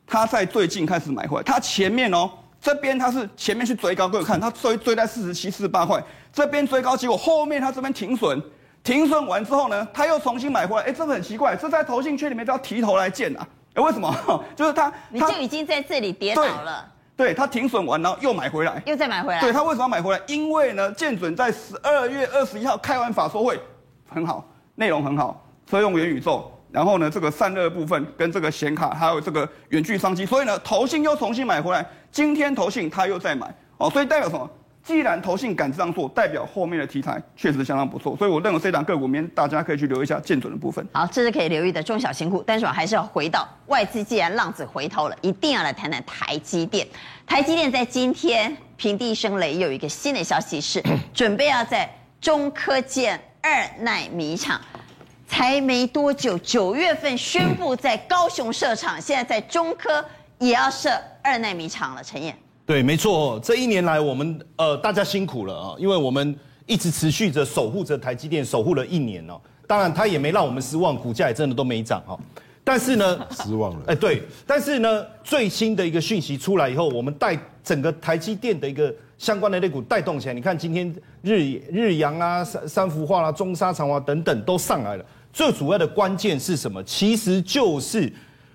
[0.06, 8.42] 它在最近开始买回来，它前面哦这边它是前面去追高，各位看它追追在四十七、四十八块，这边追高，结果后面它这边停损，
[8.82, 14.12] 停损完之后呢，它又重新买回来，哎，这个很奇怪，这在投信圈里面叫提头来见啊，哎，为什么？
[14.56, 16.92] 就是它，你就已经在这里跌倒了。
[17.16, 19.40] 对，他停损完，然后又买回来，又再买回来。
[19.40, 20.20] 对，他为什么要买回来？
[20.28, 23.60] 因为呢，建准在十二月二十一号开完法说会，
[24.08, 31.84] 很好，内容很好，车用元宇宙，然后呢，这个散热部分跟这个显卡，还有这个远距商机，所以呢，投信又重新买回来。
[32.10, 34.48] 今天投信他又在买，哦，所以代表什么？
[34.84, 40.86] 既然投信敢这样做，代表后面的题材确实相当不错，所以我认为这档个股面大家可以去留意一下建准的部分。
[40.94, 46.86] 好，这是可以留意的中小型股，但是我还是要回到外资，既然浪子回头了，一定要来谈谈台积电。
[47.26, 54.58] 台积电在今天平地一声雷，有一个新的消息是，准备要在中科建二奈米厂，
[55.28, 60.04] 才没多久，九月份宣布在高雄设厂，现在在中科
[60.38, 60.90] 也要设
[61.22, 62.36] 二纳米厂了，陈彦。
[62.66, 66.36] 对，没错，这一年来我们呃大家辛苦了啊，因为我们
[66.66, 69.40] 一直持续着守护着台积电，守护了一年哦。
[69.66, 72.18] 当然，它也没让我们失望，股价也真的都没涨哈。
[72.64, 73.80] 但是呢，失望了。
[73.86, 80.34] 哎，对，但是呢，最新的一个讯息出来以后，我们带整个台积电的一个相关的类股带动起来。
[80.34, 85.04] 你看今天日日阳啊、三三幅画啦、啊、中沙长华等等都上来了。
[85.32, 86.82] 最主要的关键是什么？
[86.84, 88.12] 其实就是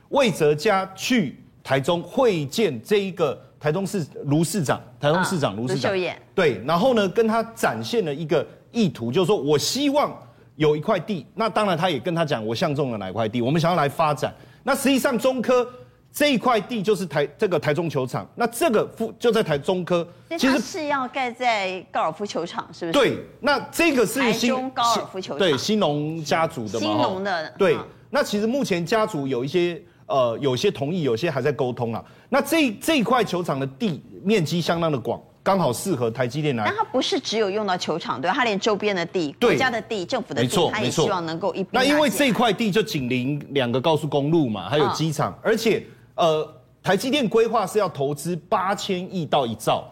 [0.09, 3.39] 魏哲家去台中会见这一个。
[3.63, 5.89] 台中市卢市长，台中市长卢市长，
[6.35, 10.13] 对，然后呢，跟他展现了一个意图，就是说我希望
[10.57, 14.35] 有一块地，那当然他也跟他讲，我相中了哪一块地，我们想要来发展。
[14.63, 15.65] 那实际上中科
[16.13, 22.91] 这一块地就是台这个台中球场，那这个附就在台中科，其实是要盖在高尔夫球场，是不是？
[22.91, 27.75] 对，那这个是新中高尔夫球场，对，新农家族的嘛，兴农的，对。
[28.11, 32.05] 那其实目前家族有一些呃，有些同意，有些还在沟通啊。
[32.29, 35.19] 那这这一块球场的地面积相当的广。
[35.41, 36.63] 刚好适合台积电来。
[36.63, 41.65] 但它不是只有用到球场，对，它连周边的地、国家的地、政府的地，它也希望能够一。
[41.69, 46.47] 那因为这块地就紧邻两个高速公路嘛，还有机场，嗯、而且呃，
[46.81, 49.89] 台积电规划是要投资八千亿到一兆，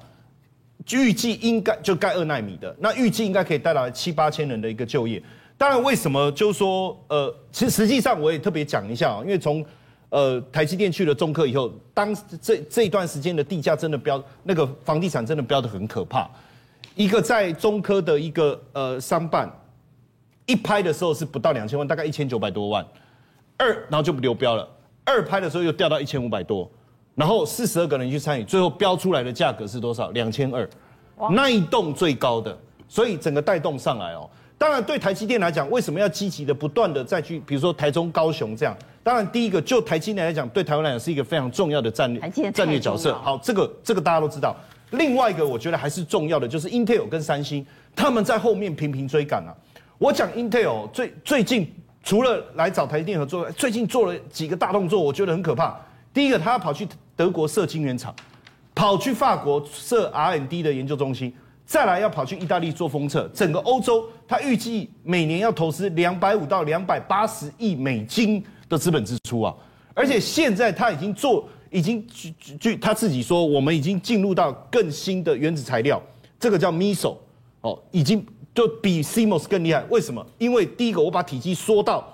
[0.92, 5.22] 预计应该就盖二纳米的，那预计应该可以带来七八千人的一个就业。
[5.58, 9.64] 当然，为什么就是说呃，其实实际上我也特别讲一下啊，因为从
[10.10, 16.30] 呃，台积电去了中科以后，当这这一段时间的地价真的飙，那个房地产真的飙得很可怕。
[16.96, 19.50] 一个在中科的一个呃商办，
[20.46, 22.86] 一拍的时候是不到两千万，大概一千九百多万。
[23.56, 24.68] 二，然后就流标了。
[25.04, 26.70] 二拍的时候又掉到一千五百多，
[27.16, 30.12] 然后四十二个人去参与，最后标出来的价格是多少？
[30.12, 30.68] 两千二，
[31.32, 34.30] 那一栋最高的，所以整个带动上来哦。
[34.58, 38.78] 当然，对台积电来讲，为什么要积极的不断的再去，比如说台中、高雄这样？
[39.02, 43.16] 当然，第一个就台积电来讲，对台湾来讲是一个非常重要的战略战略角色。
[43.24, 44.56] 好，这个这个大家都知道。
[44.92, 49.56] 另外一个，我觉得还是重要的，就是 Intel 跟三星他们在后面频频追赶啊。
[49.98, 55.80] 我讲 Intel 最最近除了来找台积电合作，最近做了几个大动作，我觉得很可怕。
[56.14, 58.14] 第一个，他要跑去德国设晶圆厂，
[58.74, 61.34] 跑去法国设 R&D 的研究中心。
[61.64, 69.56] 再来要跑去意大利做封测，整个欧洲他预计每年要投资两百五到两百八十亿美金的资本支出啊，
[69.94, 76.02] 而且现在他已经做，已经据据他自己说，我们已经进入到更新的原子材料，
[76.38, 77.16] 这个叫 MISO
[77.62, 79.84] 哦，已经就比 CMOS 更厉害。
[79.90, 80.26] 为什么？
[80.38, 82.08] 因为第一个我把体积缩到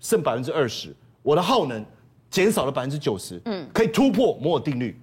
[0.00, 1.84] 剩百分之二十，我的耗能
[2.30, 5.00] 减少了百分之九十，嗯，可以突破摩尔定律，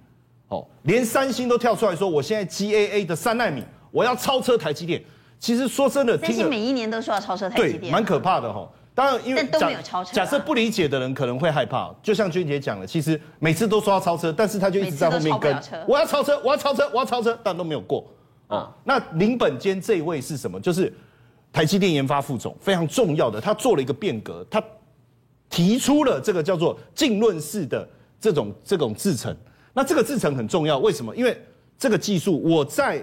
[0.48, 3.62] 哦，连三星都跳出来说，我现在 GAA 的三纳米。
[3.92, 5.02] 我要超车台积电，
[5.40, 8.68] 其实说真的，三星每一年都说要超车台积电，对，蛮可怕的哈。
[8.94, 10.12] 当然，因为但都没有超车。
[10.12, 18.04] 假设不理解的人可能会害怕，就像娟姐讲的，其实每次都说要超车，但是他就一直在后面跟，我要超车，我要超车，我要超车，但都没有过。
[18.50, 20.60] 哦，那林本坚这一位是什么？
[20.60, 20.92] 就是
[21.50, 24.62] 台积电研发副总，非常重要的，他做了一个变革，他
[25.48, 27.88] 提出了这个叫做浸润式的
[28.20, 29.34] 这种这种制程。
[29.72, 31.16] 那这个制程很重要，为什么？
[31.16, 31.40] 因为
[31.78, 33.02] 这个技术我在。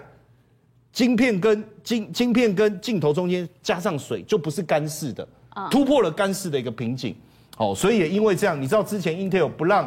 [0.94, 5.28] 晶片跟晶晶片跟镜头中间加上水，就不是干式的，
[5.70, 7.16] 突破了干式的一个瓶颈。
[7.58, 9.86] 哦，所以也因为这样，你知道之前 Intel 不让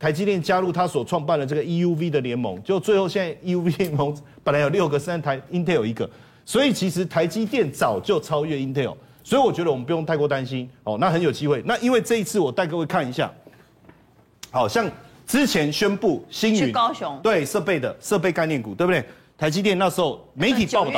[0.00, 6.08] 台积电加入他所创办的这个 EUV 的联盟，就最后现在 EUV 联盟本来有六个，现在台 Intel 有一个，
[6.46, 10.66] 所以其实台积电早就超越 Intel，所以我觉得我们不用太过担心。
[10.84, 11.62] 哦，那很有机会。
[11.66, 13.30] 那因为这一次我带各位看一下，
[14.50, 14.90] 好像
[15.26, 19.04] 之前宣布新云高雄对设备的设备概念股，对不对？
[19.36, 20.90] 台积电那时候媒体报道，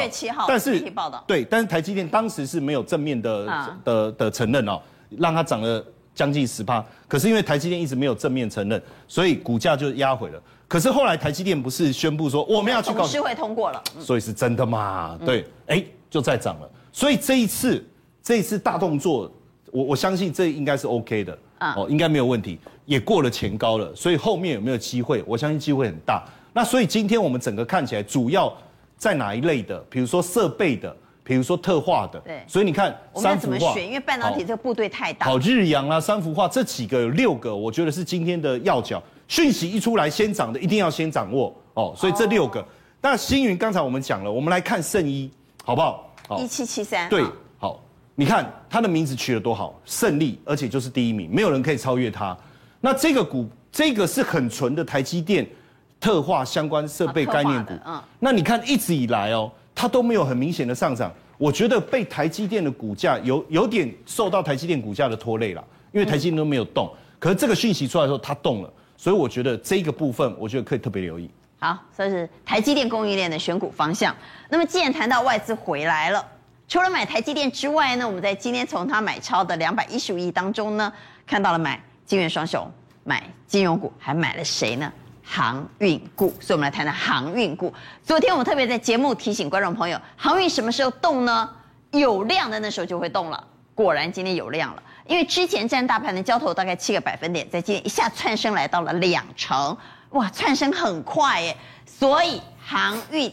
[0.46, 4.80] 但是媒体报道对，但是台积电当时是没有正面的的的承认哦，
[5.18, 5.84] 让它涨了
[6.14, 6.84] 将近十趴。
[7.06, 10.42] 可是因为台积电一直没有正面承认，所以股价就压回了。
[10.68, 15.18] 可是后来台积电不是宣布说我们要去搞，董事会通过了，所以是真的嘛？
[15.24, 16.70] 对，哎，就再涨了。
[16.90, 17.84] 所以这一次
[18.22, 19.30] 这一次大动作，
[19.70, 21.38] 我我相信这应该是 OK 的
[21.76, 23.94] 哦，应该没有问题，也过了前高了。
[23.94, 25.22] 所以后面有没有机会？
[25.26, 26.24] 我相信机会很大。
[26.54, 28.50] 那所以今天我们整个看起来主要
[28.96, 29.78] 在哪一类的？
[29.90, 32.18] 比如说设备的，比如说特化的。
[32.20, 32.42] 对。
[32.46, 33.20] 所以你看，三幅画。
[33.20, 33.86] 我们怎么选？
[33.86, 35.26] 因为半导体这个部队太大。
[35.26, 39.02] 好，日阳啊，三幅画这几个有六个，我觉得是今天的要角。
[39.28, 41.94] 讯息一出来，先涨的一定要先掌握哦。
[41.96, 42.60] 所以这六个。
[42.60, 42.66] 哦、
[43.00, 45.30] 那星云刚才我们讲了，我们来看圣一，
[45.64, 46.12] 好不好？
[46.38, 47.08] 一七七三。
[47.08, 47.24] 对，
[47.58, 47.80] 好，
[48.14, 52.36] 你看它的名字取得多好，胜利，而且就是第一名，没有人可以超越它。
[52.80, 55.46] 那这个股，这个是很纯的台积电。
[56.00, 61.12] 特化相关设备概念股，嗯，那你看一直以来哦，它都没有很明显的上涨。
[61.38, 66.88] 我觉得被台积电的股价有有点受到台积电股价的拖累了，因为台积电都没有动。
[67.18, 71.28] 可是这个讯息出来的时候，它动了，所以我觉得这个部分，我觉得可以特别留意。
[71.58, 74.14] 好，这是台积电供应链的选股方向。
[74.48, 76.24] 那么既然谈到外资回来了，
[76.68, 80.92] 除了买台积电之外呢，我们在今天从它买超的两百一十五亿当中呢，
[81.26, 82.70] 看到了买金圆双雄，
[83.04, 84.92] 买金融股，还买了谁呢？
[85.22, 87.72] 航运股，所以我们来谈谈航运股。
[88.02, 91.48] 昨天我们特别在节目提醒观众朋友，航运什么时候动呢？
[91.92, 93.46] 有量的那时候就会动了。
[93.74, 99.76] 果然今天有量了，因为之前占大盘的交投大概七个百分点，在今天一下窜升来到了两成，
[100.10, 101.56] 哇，窜升很快耶。
[101.86, 103.32] 所以航运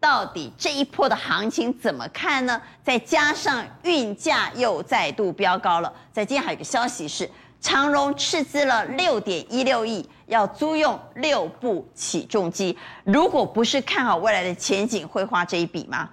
[0.00, 2.60] 到底这一波的行情怎么看呢？
[2.82, 7.28] 再加上运价又再度飙高了，在今天还有一个消息是，
[7.60, 12.76] 长荣斥资了六点一六亿，要租用六部起重机。
[13.04, 16.08] 如果不是看好未来的前景，会花这一笔吗？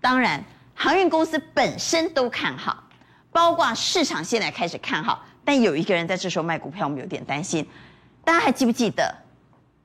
[0.00, 0.42] 当然，
[0.74, 2.84] 航运公司本身都看好，
[3.32, 5.24] 包括市场现在开始看好。
[5.44, 7.68] 但有一个人在这时候卖股票，我们有点担心。
[8.24, 9.14] 大家还记不记得，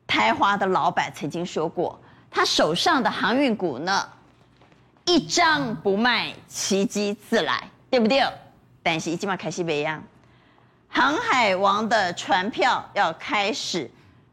[0.07, 1.99] 台华的老板曾经说过？
[2.31, 4.07] 他手上的航运股呢，
[5.05, 8.23] 一张不卖，奇迹自来，对不对？
[8.83, 10.01] 但是已经把开始不一样，
[10.89, 13.89] 航海王的船票要开始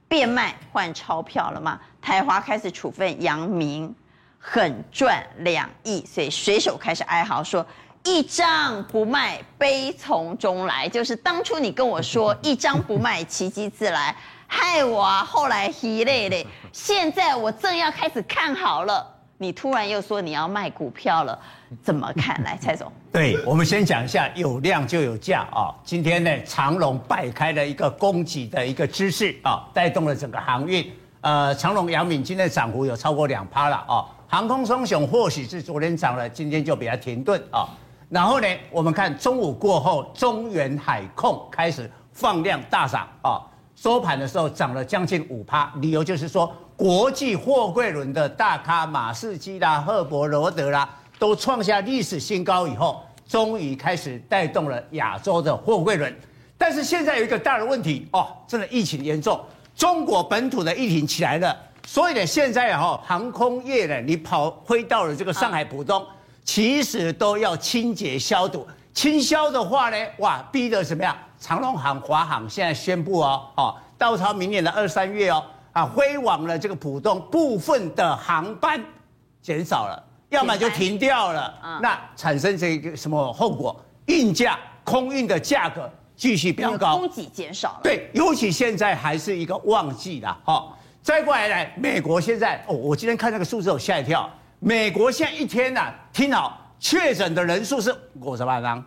[0.09, 1.79] 变卖换钞票了吗？
[2.01, 3.95] 台华开始处分阳明，
[4.39, 7.65] 狠赚两亿，所以水手开始哀嚎说：
[8.05, 10.89] 一张不卖，悲从中来。
[10.89, 14.17] 就是当初你跟我说一张不卖，奇迹自来。
[14.49, 15.25] 害我啊！
[15.25, 19.05] 后来疲累累，现在我正要开始看好了，
[19.39, 21.39] 你突然又说你要卖股票了，
[21.83, 22.43] 怎么看？
[22.43, 22.91] 来，蔡总。
[23.13, 25.75] 对，我们先讲一下，有量就有价啊。
[25.85, 30.91] 今天呢，长龙摆开了一个供给的一个姿势啊，带动了整个航运。
[31.21, 34.05] 呃，长龙、杨敏今天涨幅有超过两趴了啊。
[34.29, 37.69] 航空双雄或许是昨天涨了，今天就比较停顿啊。
[38.09, 43.43] 然后呢，我们看中午过后，中原海控开始放量大涨啊。
[43.75, 50.87] 收盘的时候涨了将近五趴，理由就是说，国际货柜轮的大咖马士基啦、赫伯罗德啦，
[51.19, 56.15] 都创下历史新高以后，终于开始带动了亚洲的货柜轮。
[56.59, 59.41] 但是现在有一个大的问题哦，真的疫情严重，
[59.75, 66.07] 中国本土的疫情起来了，所以呢，现在哈航空业呢，你跑飞到了这个上海浦东，
[66.45, 68.67] 其实都要清洁消毒。
[68.93, 71.17] 清消的话呢，哇，逼得什么呀？
[71.39, 75.43] 长隆航、华航现在宣布哦，哦，到超明年的二三月哦，
[75.77, 78.83] 啊，飞往了这个浦东部分的航班
[79.43, 83.79] 减少了，要么就停掉了，嗯、那产生这个什么后果？
[84.07, 87.81] 运价、空运的价格继续飙高，供给减少了。
[87.83, 90.73] 对，尤其现在还是一个旺季啦，哈、哦。
[91.03, 98.83] 再过来来，美国现在哦，我今天看那个数字，我吓一跳，美国现在一天呐、啊，听好，确诊的人数是五十万张，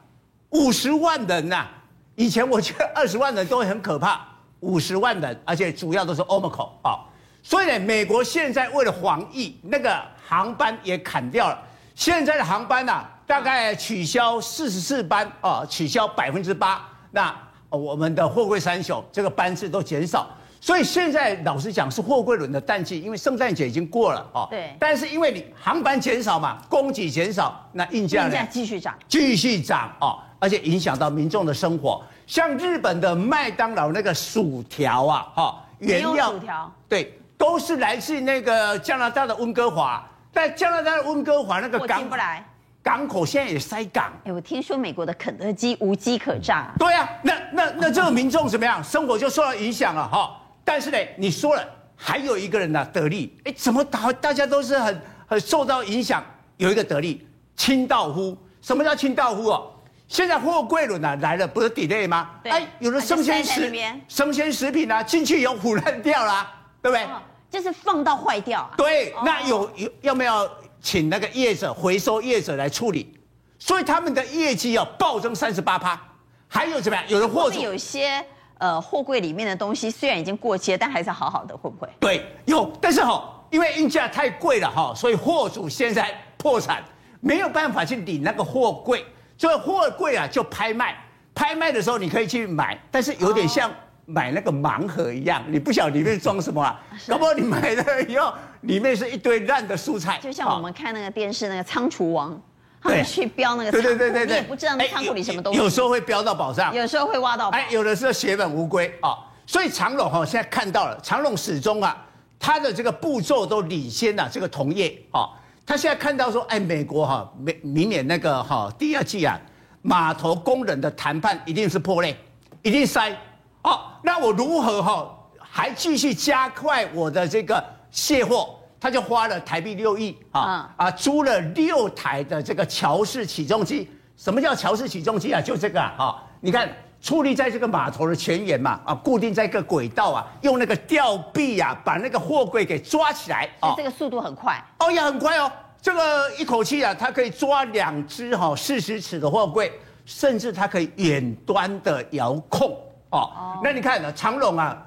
[0.49, 1.71] 五十万人呐、啊。
[2.15, 4.25] 以前我觉得二十万人都很可怕，
[4.62, 7.00] 五十万人，而且主要都是 Omicron 啊，
[7.41, 11.58] 所以呢，美国现在为了防疫，那个航班也砍掉了。
[11.95, 16.88] 现在的航班呐、啊，大概取消四十四班啊，取消百分之八。
[17.12, 17.36] 那
[17.69, 20.28] 我们的货柜三雄这个班次都减少，
[20.62, 24.48] 所以现在老实讲是货柜轮的淡季，因为圣诞节已经过了啊。
[24.50, 24.76] 对。
[24.80, 28.30] 但是因为你航班减少嘛，供给减少，那运价呢？
[28.30, 28.98] 运价继续涨。
[29.08, 30.26] 继续涨啊。
[30.41, 42.46] 而且影响到民众的生活，像日本的麦当劳那个薯条啊，哈，原料薯条对，都是来自那个加拿大的温哥华，在加拿大的温哥华那个港进不来，
[42.84, 44.13] 港口现在也塞港。
[44.26, 46.72] 哎，我听说美国的肯德基无机可炸。
[46.78, 48.84] 对啊，那那那这个民众怎么样？
[48.84, 50.39] 生活就受到影响了哈。
[50.63, 56.24] 但是呢，你说了，还有一个人呢得利，哎，怎么大大家都是很很受到影响？
[56.58, 58.38] 有一个得利，清道夫。
[58.62, 59.69] 什么叫清道夫哦？
[60.10, 62.32] 现在货柜轮啊来了，不是 delay 吗？
[62.45, 63.72] 哎，有的生鲜食
[64.08, 67.06] 生鲜食品啊进去以后腐烂掉啦，啊，对不对？
[67.06, 68.72] 哦，就是放到坏掉啊。
[68.76, 70.50] 对，哦，那有有要不要
[70.82, 73.15] 请那个业者回收业者来处理？
[73.60, 76.00] 所以他们的业绩要暴增三十八趴。
[76.48, 77.06] 还有怎么样？
[77.08, 78.26] 有的货主有些
[78.58, 81.88] 呃货柜里面的东西虽然已经过期，但还是好好的，会不会？
[82.00, 86.84] 对，有，但是哈，因为运价太贵了哈，所以货主现在破产，
[87.19, 89.06] 没有办法去领那个货柜。
[89.39, 90.93] 这个货柜啊，就拍卖，
[91.34, 93.71] 拍卖的时候你可以去买，但是有点像
[94.06, 96.78] 买那个盲盒一样，你不晓得里面装什么啊？
[97.08, 100.19] 搞不好你买了以后，里面是一堆烂的蔬菜。
[100.21, 102.38] 就像我们看那个电视那个仓储王，
[102.84, 105.58] 他们去标那个仓库，对对对对对，你也不知道那仓库里什么东西。
[105.58, 107.58] 有时候会标到宝藏，有时候会挖到宝。
[107.58, 109.15] 哎，有的时候血本无归啊。
[109.47, 111.95] 所以长隆哈现在看到了，长隆始终啊，
[112.38, 115.29] 它的这个步骤都领先了这个同业啊。
[115.70, 119.40] 他现在看到说，哎，美国哈，明明年那个哈第二季啊，
[119.84, 122.17] 码头工人的谈判一定是破裂，
[122.63, 123.15] 一定塞。
[123.62, 128.56] 哦，那我如何哈还继续加快我的这个卸货？
[128.80, 133.88] 他就花了台币六亿啊啊，租了六台的这个桥式起重机。
[134.17, 135.40] 什么叫桥式起重机啊？
[135.40, 136.67] 就这个啊，你看
[137.02, 143.50] 矗立在这个码头的前沿嘛，啊，固定在一个轨道啊，用那个吊臂啊，把那个货柜给抓起来。
[143.62, 144.62] 哦，这个速度很快。
[144.79, 145.52] 哦，也很快哦。
[145.81, 149.71] 这个一口气啊，它可以抓两只哈四十尺的货柜，
[150.06, 152.69] 甚至它可以远端的遥控
[153.12, 153.19] 哦。
[153.19, 154.77] 哦，那你看呢，长龙啊，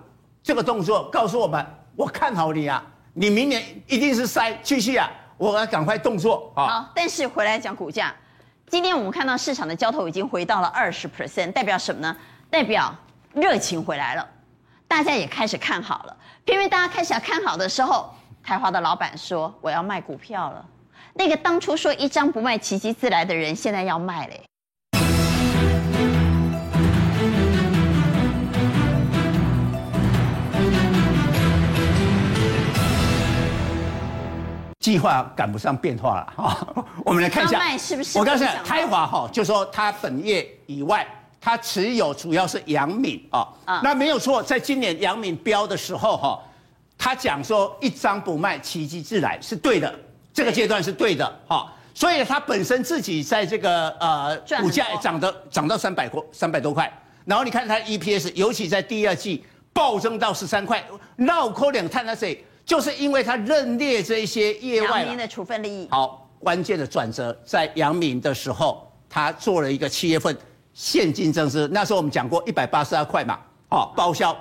[0.42, 1.64] 这个动作告诉我们，
[1.96, 2.84] 我看好你啊，
[3.14, 6.66] 你明年一定是塞继续啊，我要赶快动作啊。
[6.66, 8.14] 好，但是回来讲股价，
[8.72, 12.16] 今天我们看到市场的交投已经回到了二十 percent，代表什么呢？
[12.48, 12.96] 代表
[13.34, 14.26] 热情回来了，
[14.88, 16.16] 大家也开始看好了。
[16.46, 18.08] 偏偏大家开始要看好的时候，
[18.42, 20.64] 台华的老板说我要卖股票了。
[21.12, 24.42] 那个当初说一张不卖，奇迹自来的人，现在要卖嘞。
[34.82, 36.66] 计划赶不上变化了哈，
[37.06, 38.18] 我们来看一下，是不是？
[38.18, 41.06] 我告诉你，台华哈，就说它本业以外，
[41.40, 43.46] 它持有主要是阳明啊，
[43.80, 46.42] 那没有错，在今年阳明标的时候哈，
[46.98, 49.94] 他讲说一张不卖，奇迹自来是对的，
[50.34, 56.92] 这个阶段是对的哈，所以它本身自己在这个呃股价也涨的涨到三百块三百多块，
[57.24, 60.82] 然后你看它 EPS，尤其在第二季暴增到十三块，
[61.14, 62.44] 闹扣两探那谁？
[62.64, 70.36] 就是因为他认列这些业外的处分利益，好，关键的转折在杨明的时候，他做了一个七月份
[70.72, 73.38] 现金增资，那时候我们讲过一百八十二块嘛，
[73.68, 74.36] 好，报销。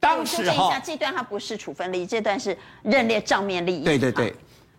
[0.00, 3.84] 当时哈，这段它不是处分利益，这段是认列账面利益。
[3.84, 4.34] 对对对，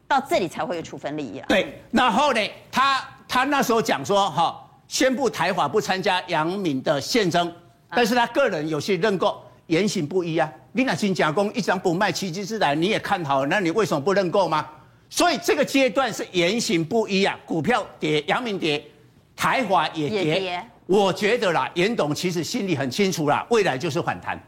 [0.07, 1.45] 到这里才会有处分利益啊。
[1.47, 7.49] 对，然后呢，他他那时候讲说哈，宣布台华不参加杨敏的现增，
[7.89, 9.41] 但是他个人有些认购。
[9.67, 10.51] 言行不一啊！
[10.76, 14.67] 你那新加工一张不卖，奇迹自来你也看好，那你为什么不认购吗？
[15.07, 17.39] 所以这个阶段是言行不一啊！
[17.45, 18.84] 股票跌，阳明跌，
[19.36, 20.24] 台华也跌。
[20.26, 20.63] 也跌。
[20.88, 24.41] 我觉得啦，严董其实心里很清楚啦，未来就是反弹，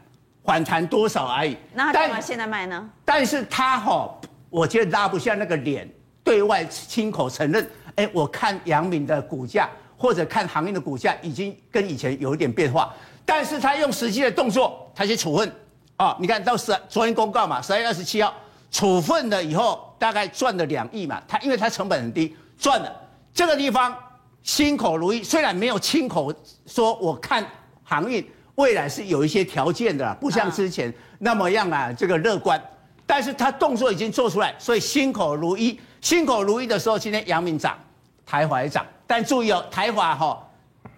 [0.44, 1.56] 反弹多少而已。
[1.72, 2.90] 那他干嘛现在卖呢？
[3.04, 4.20] 但是他哈，
[4.50, 5.88] 我觉得拉不下那个脸，
[6.24, 12.92] 对外亲口承认，哎，我看阳明的股价或者看行业的股价已经跟以前有一点变化。
[13.24, 15.52] 但是他用实际的动作，他去处分，
[15.96, 18.32] 啊、哦，你看到十昨天公告嘛，十二月二十七号
[18.70, 22.94] 处分了以后，大概赚了两亿嘛，他因为他成本很低，赚了。
[23.32, 23.96] 这个地方
[24.42, 26.32] 心口如一，虽然没有亲口
[26.66, 27.44] 说，我看
[27.82, 28.26] 航运
[28.56, 32.62] 未来是有一些条件的，不像之前那么样啊，这个乐观，
[33.06, 37.78] 但是他动作已经做出来，所以心口如一，心口如一的时候，今天阳明涨，
[38.26, 40.42] 台华也涨，但注意哦，台华哈、哦。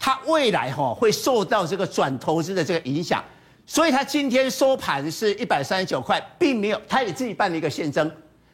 [0.01, 3.23] 它未来哈会受到这个转投资的这个影响，
[3.69, 8.11] 所以它今天收盘是一百三十九块，并没有，它也自己办了一个现增，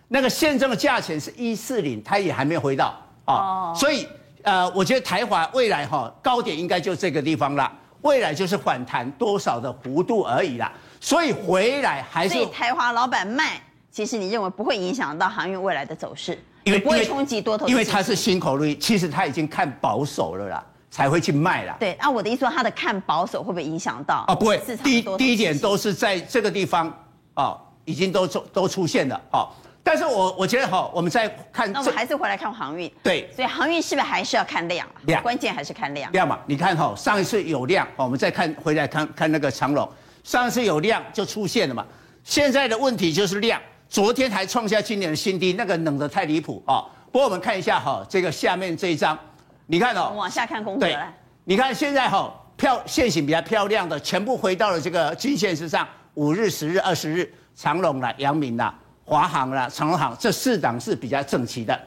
[0.09, 2.93] 那个现增的价钱是一四零，它也还没有回到。
[3.25, 4.07] 啊，所以
[4.43, 12.35] 呃，我觉得台华未来哈高点应该就这个地方了，未来就是反弹多少的幅度而已啦，所以回来还是。
[12.35, 13.62] 所以台华老板卖，
[13.93, 20.67] 其实你认为不会影响到航运未来的走势，因为不会冲击多头，因为它是新口如一，其实他已经看保守了啦。
[20.95, 21.77] 才会去卖啦。
[21.81, 24.25] 对，那我的意思说，他的看保守会不会影响到？
[24.29, 24.61] 啊，不会。
[24.85, 26.87] 第第一点都是在这个地方
[27.35, 29.49] 啊，已经都出都出现了啊。
[29.83, 32.89] 但是我我觉得哈，我们再看，那我们还是回来看航运。
[33.03, 34.87] 对，所以航运是不是还是要看量？
[35.07, 36.13] 量，关键还是看量。
[36.13, 39.91] 量嘛，你看哈，上一次有量，我们再看回来看看那个长龙，
[40.23, 41.85] 上一次有量就出现了嘛。
[42.23, 46.87] 现在的问题就是量，昨天还创下今年的新低，那个冷的太离谱啊。
[47.11, 49.19] 不过我们看一下哈，这个下面这一张。
[49.67, 51.12] 你看哦，往下看功课来。
[51.45, 61.79] 你看现在哈，漂线型比较漂亮的，全部回到了这个均线之上，五日、十日、二十日，长隆啦、阳明啦、华航啦、长荣航这四档是比较整齐的。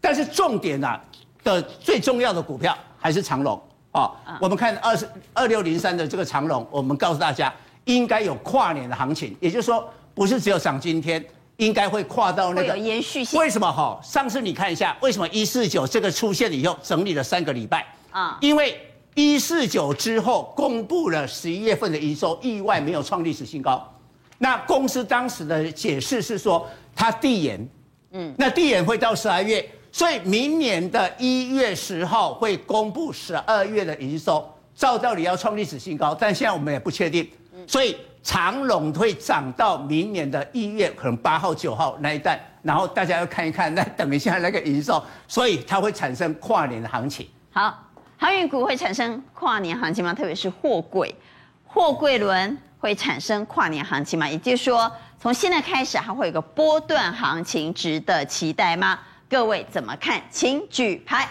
[0.00, 1.00] 但是重点啊
[1.42, 3.60] 的最重要的股票还是长荣
[3.92, 4.12] 啊。
[4.40, 7.52] 我们看二十二六零三的这个长隆，我们告诉大家
[7.84, 11.24] 应该有跨年的行情，也就是说不是只有涨今天。
[11.58, 13.38] 应该会跨到那个延续性。
[13.38, 13.98] 为什么哈？
[14.02, 18.36] 上次你看一下，为什么一四九这个出现了以后整理了三个礼拜啊？
[18.40, 18.78] 因为
[19.14, 23.82] 一四九之后公布了十一月份的营收，意外没有创历史新高。
[24.38, 27.68] 那公司当时的解释是说，它递延，
[28.10, 37.26] 嗯，那递延会到十二月，所以明年的一月十号会公布十二月的营收，照道理要创历史新高，但现在我们也不确定，
[37.66, 37.96] 所以。
[38.26, 47.28] 长龙会涨到明年的一月，可能八号、九号那一段，然后大家要看一看，那等一下那个营收，所以它会产生跨年的行情。
[47.52, 47.72] 好，
[48.16, 50.12] 航运股会产生跨年行情吗？
[50.12, 51.14] 特别是货柜，
[51.64, 54.28] 货柜轮会产生跨年行情吗？
[54.28, 58.98] 也就是说，从现在开始还会有个波段行情，值得期待吗？
[59.30, 60.20] 各位怎么看？
[60.32, 61.28] 请举牌，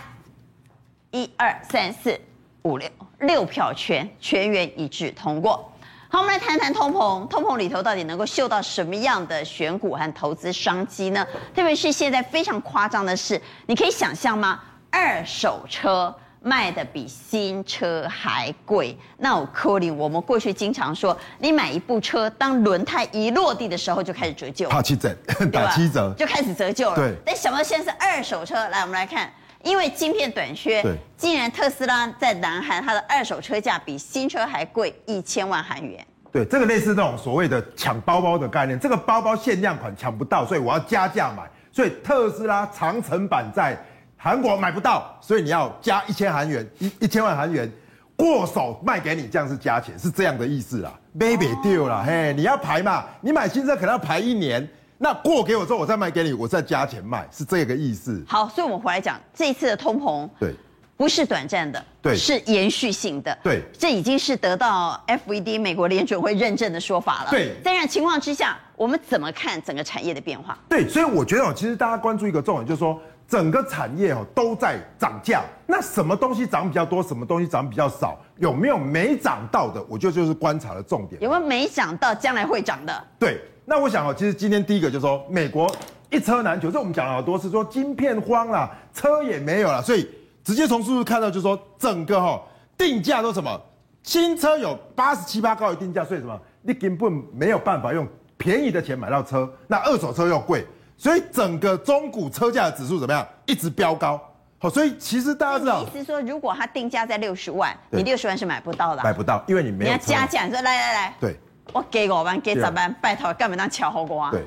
[1.12, 2.18] 一二三四
[2.62, 2.90] 五六
[3.20, 5.70] 六票全，全员一致通过。
[6.08, 7.28] 好，我们来谈谈通膨。
[7.28, 11.26] 通膨里头到底能够嗅到什么样的选股和投资商机呢？
[11.54, 14.60] 特别是现在非常夸张的是，你可以想象吗？
[14.92, 18.98] 二手车卖的比新车还贵。
[19.18, 25.14] 那我扣你，我们过去经常说，你买一部车，当轮胎一落地的时候就开始折旧， 打七折，
[25.52, 26.96] 打七折就开始折旧了。
[26.96, 29.30] 对，但想不到现在是二手车，来我们来看，
[29.66, 30.84] 因为晶片短缺，
[31.18, 36.06] 竟然特斯拉在南韩它的二手车价比新车还贵一千万韩元。
[36.32, 41.44] 对，这个类似那种所谓的抢包包的概念，这个包包限量款抢不到，所以我要加价买。
[41.72, 43.76] 所以特斯拉长城版在
[44.16, 47.70] 韩国买不到，所以你要加一千韩元，一一千万韩元
[48.16, 50.94] 过手卖给你，这样是加钱，是这样的意思啦。
[51.20, 54.68] Baby deal 啦，嘿，你要排嘛，你买新车可能要排一年，
[54.98, 58.24] 那过给我之后，我再卖给你，我再加钱卖，是这个意思。
[58.28, 60.54] 好，所以我们回来讲这一次的通膨，对。
[60.98, 67.50] 不是短暂的，对，是延续性的，对，这已经是得到 FED 美国联准会认证的说法了，对。
[67.62, 70.58] 在这样情况之下，我们怎么看整个产业的变化？
[70.70, 79.86] 对，所以我觉得哦，其实大家关注一个重点，就是说整个产业哦都在涨价，那什么东西涨比较多，什么东西涨比较少，有没有没涨到的？
[79.90, 81.22] 我觉得就是观察的重点。
[81.22, 83.04] 有没有没涨到将来会涨的？
[83.20, 85.70] 对，那我想哦，其实今天第一个就是说美国
[86.10, 90.08] 一车难求，这我们讲了好多次，说晶片荒了，车也没有了，所以。
[90.46, 92.40] 直接从数字看到，就是说整个哈
[92.78, 93.60] 定价都什么，
[94.04, 98.08] 新车有八十七八高的定价，所以什么你根本没有办法用
[98.38, 100.64] 便宜的钱买到车，那二手车又贵，
[100.98, 104.22] 所以整个中古车价的指数怎么样，一直飙高。
[104.60, 109.86] 好，所以其实大家知道，意思说如果它定价在六十万，你六十万是买不到的，买不到，因为你没有。
[109.86, 111.36] 你要加价，你说来来来，对，
[111.74, 114.32] 我给五万，给十万，拜托，干嘛当桥后瓜？
[114.32, 114.44] 对，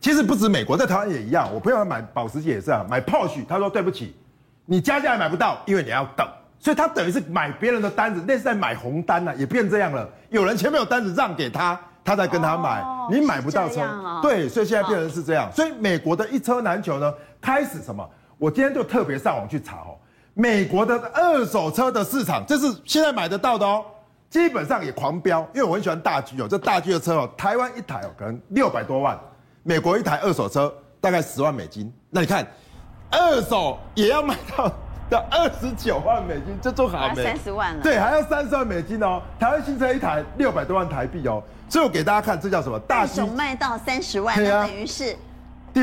[0.00, 1.48] 其实不止美国，在台湾也一样。
[1.52, 4.16] 我朋友买保时捷也是啊，买 Porsche，他说对不起。
[4.64, 6.26] 你加价也买不到，因为你要等，
[6.58, 10.08] 所以他等于是买别人的单子，那是在买红单呢、啊，也变这样了。
[10.30, 15.48] 有人前面有单子让给他，他再跟他买，哦、你买不到车，哦、对，所以现在变成是这样。
[15.48, 18.08] 哦、所以美国的一车难求呢，开始什么？
[18.38, 19.98] 我今天就特别上网去查哦，
[20.34, 23.84] 美国的二手车的市场，这是现在买得到的哦，
[24.32, 29.16] 基本上也狂飙，因为我很喜欢大 G 哦，这大 G 的车哦，台湾一台哦可能六百多万，
[29.62, 30.72] 美国一台二手车
[31.02, 32.44] 大概十万美金，那你看。
[33.14, 34.72] 二手也要卖到
[35.10, 37.22] 要二十九万美金，这做好没？
[37.22, 37.82] 三十万了。
[37.82, 39.20] 对，还要三十万美金哦。
[39.38, 42.78] 台湾新车一台六百多万台币哦，所以我给大家看，这叫什么？
[42.80, 45.14] 大手卖到三十万，那等于是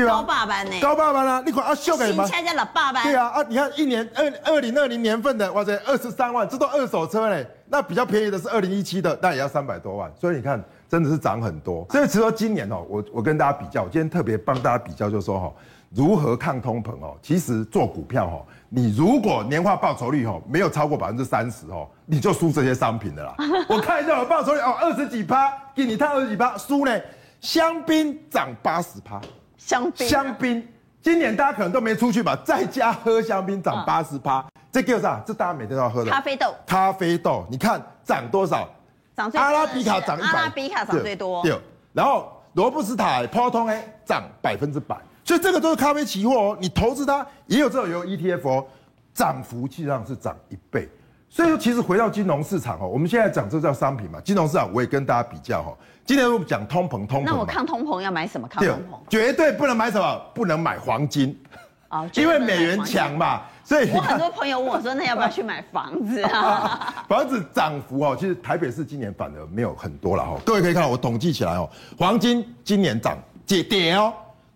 [0.06, 0.80] 高爸爸呢？
[0.80, 1.42] 高爸爸呢？
[1.44, 2.26] 你看啊，秀给什么？
[2.26, 3.02] 新车叫老爸爸。
[3.02, 3.42] 对啊啊！
[3.48, 7.46] 你看一年二二零二零年份的，哇塞，二十三万，这都二手车嘞。
[7.66, 10.10] 那比较便宜的是二零一七的，那也要三百多万。
[10.20, 11.86] 所以你看，真的是涨很多。
[11.90, 15.52] 所以其实说今年哦，我我跟大家比较，我今天特别帮大家比较，就是说哈。
[15.92, 17.16] 如何抗通膨哦？
[17.20, 23.34] 其实做股票哦，你如果年化报酬率哦没有超过百分之三十哦，你就输这些商品的啦。
[23.68, 26.96] 我看一下我报酬率哦，二十几趴，给你看二十几趴，输呢。
[27.40, 29.18] 香槟涨八十趴，
[29.60, 30.66] 香槟香槟，
[31.02, 35.22] 今年大家可能都没出去吧，在家喝香槟涨八十趴，这叫啥？
[35.24, 36.10] 这大家每天都要喝的。
[36.10, 36.54] 咖啡豆。
[36.66, 38.68] 咖啡豆，你看涨多少？
[39.14, 39.38] 涨最。
[39.38, 40.26] 阿拉比卡涨一百。
[40.26, 41.42] 阿拉比卡涨最多。
[41.42, 41.56] 对。
[41.92, 44.96] 然后罗布斯塔、波通哎涨百分之百。
[45.24, 48.66] 所以这个都是咖啡期货哦，你投资它也有这种有 ETF 哦，
[49.12, 50.88] 涨幅实际上是涨一倍。
[51.28, 55.72] 所以说，其实回到金融市场哦，我们现在讲这叫商品嘛，金融市场我也跟大家比较哈。
[56.10, 57.24] 今天我们讲通膨，通膨。
[57.24, 58.48] 那我抗通膨要买什么？
[58.48, 60.20] 抗通膨绝对不能买什么？
[60.34, 61.40] 不能买黄金
[61.88, 63.42] 哦， 因为美元强嘛。
[63.62, 66.92] 所以我很多朋友问我说，那要不要去买房子啊？
[67.08, 70.36] 房子涨幅哦，其实台北市今年反而没有很多了哈。
[70.44, 74.12] 各位可以看到，我统计起来哦，黄金今年涨几点哦。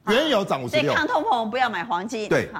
[0.08, 2.28] 原油涨五十六，所以抗通膨不要买黄金。
[2.28, 2.50] 对，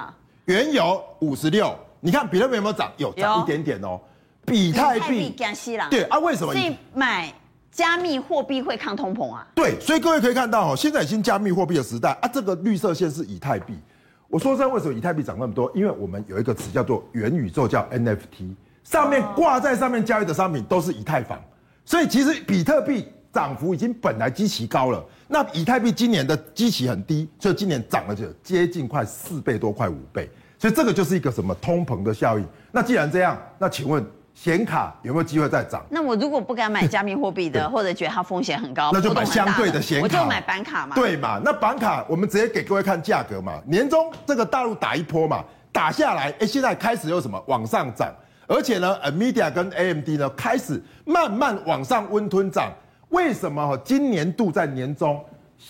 [0.45, 2.89] 原油五十六，你看比特币有没有涨？
[2.95, 3.99] 有涨一点点哦。
[4.45, 5.85] 比特币加息了。
[5.89, 6.53] 对啊，为什么？
[6.53, 7.29] 所以买
[7.75, 9.45] 加密货币会抗通膨啊？
[9.53, 13.77] 对，所以各位可以看到哦，现在已经加密货币的时代啊，这个绿色线是以太币。
[14.29, 15.69] 我说真的，为什么以太币涨那么多？
[15.75, 18.55] 因为我们有一个词叫做元宇宙，叫 NFT，
[18.85, 21.37] 上面挂在上面交易的商品都是以太坊，
[21.83, 23.07] 所以其实比特币。
[23.35, 32.45] 涨幅已经本来基期高了，那以太币今年的基期很低，所以今年涨了就接近快四倍多，快五倍，所以这个就是一个什么通膨的效应。
[32.71, 34.01] 那既然这样，那请问
[34.35, 35.81] 显卡有没有机会再涨？
[35.89, 40.93] 那我如果不敢买加密货币的，或者觉得它风险很高，那就买相对的显卡，我就买板卡嘛。
[40.93, 41.41] 对嘛？
[41.43, 48.13] 那板卡我们直接给各位看价格嘛，年终这个大陆打一波嘛，打下来，哎，现在开始有什么往上涨，
[48.45, 52.71] 而且呢，NVIDIA 跟 AMD 呢开始慢慢往上温吞涨。
[53.09, 55.23] 为什么今年度在年中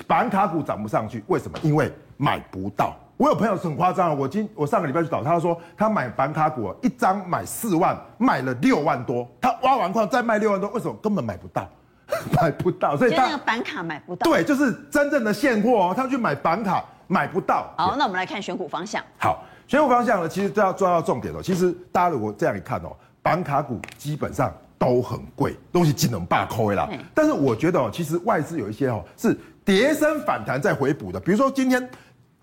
[0.08, 1.24] 板卡股涨不上去？
[1.28, 1.60] 为什么？
[1.62, 2.98] 因为买不到。
[3.18, 9.26] 我有朋友是很夸张，我今我上个礼拜去找他说，他买板卡股一张买四万，卖了六万多。
[9.40, 10.94] 他挖完矿再卖六万多，为什么？
[11.02, 11.70] 根本买不到，
[12.42, 12.98] 买不到。
[12.98, 14.30] 所以他那个板卡买不到。
[14.30, 15.94] 对，就是真正的现货哦。
[15.96, 17.74] 他去买板卡买不到。
[17.78, 19.02] 好，那我们来看选股方向。
[19.18, 21.40] 好，选股方向呢，其实都要抓到重点哦。
[21.42, 22.92] 其实大家如果这样一看哦，
[23.22, 26.90] 板卡股基本上都很贵，东西只能罢扣啦。
[27.14, 31.90] 但是我觉得哦，其实外资有一些哦是跌升反弹再回补的，比如说今天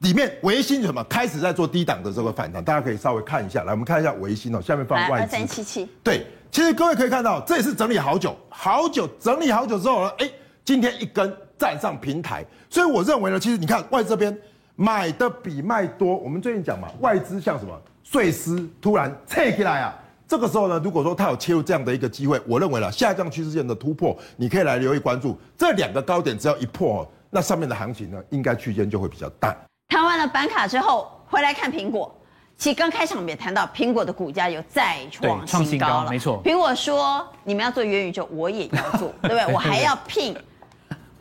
[0.03, 3.65] 里面维新什么开始在做低档的这个反弹，大家可以稍微看一下。
[3.65, 5.33] 来，我们看一下维新哦，下面放外资。
[5.33, 5.89] 三七七。
[6.03, 10.31] 对，其实各位可以看到，这也是整理好久，好久整理好久之后呢，哎，
[10.65, 14.37] 今天一根站上平台，所以我认为呢，其实你看外资这边。
[14.75, 19.95] 买的比卖多，我们最近讲嘛，外资像什么碎尸突然撤起来啊，
[20.27, 29.55] 这个时候呢，如果说它有切入这样的一个机会，我认为了下降趋势线的突破，你可以来留意关注这两个高点，只要一破，那上面的行情呢，应该区间就会比较大。
[29.93, 32.11] 谈完了板卡之后，回来看苹果，
[32.57, 36.43] 其实刚开场我们也谈到苹果的股价有再创新高了，没错。
[36.43, 39.47] 苹果说你们要做元宇宙，我也要做， 对不对？
[39.53, 40.35] 我还要聘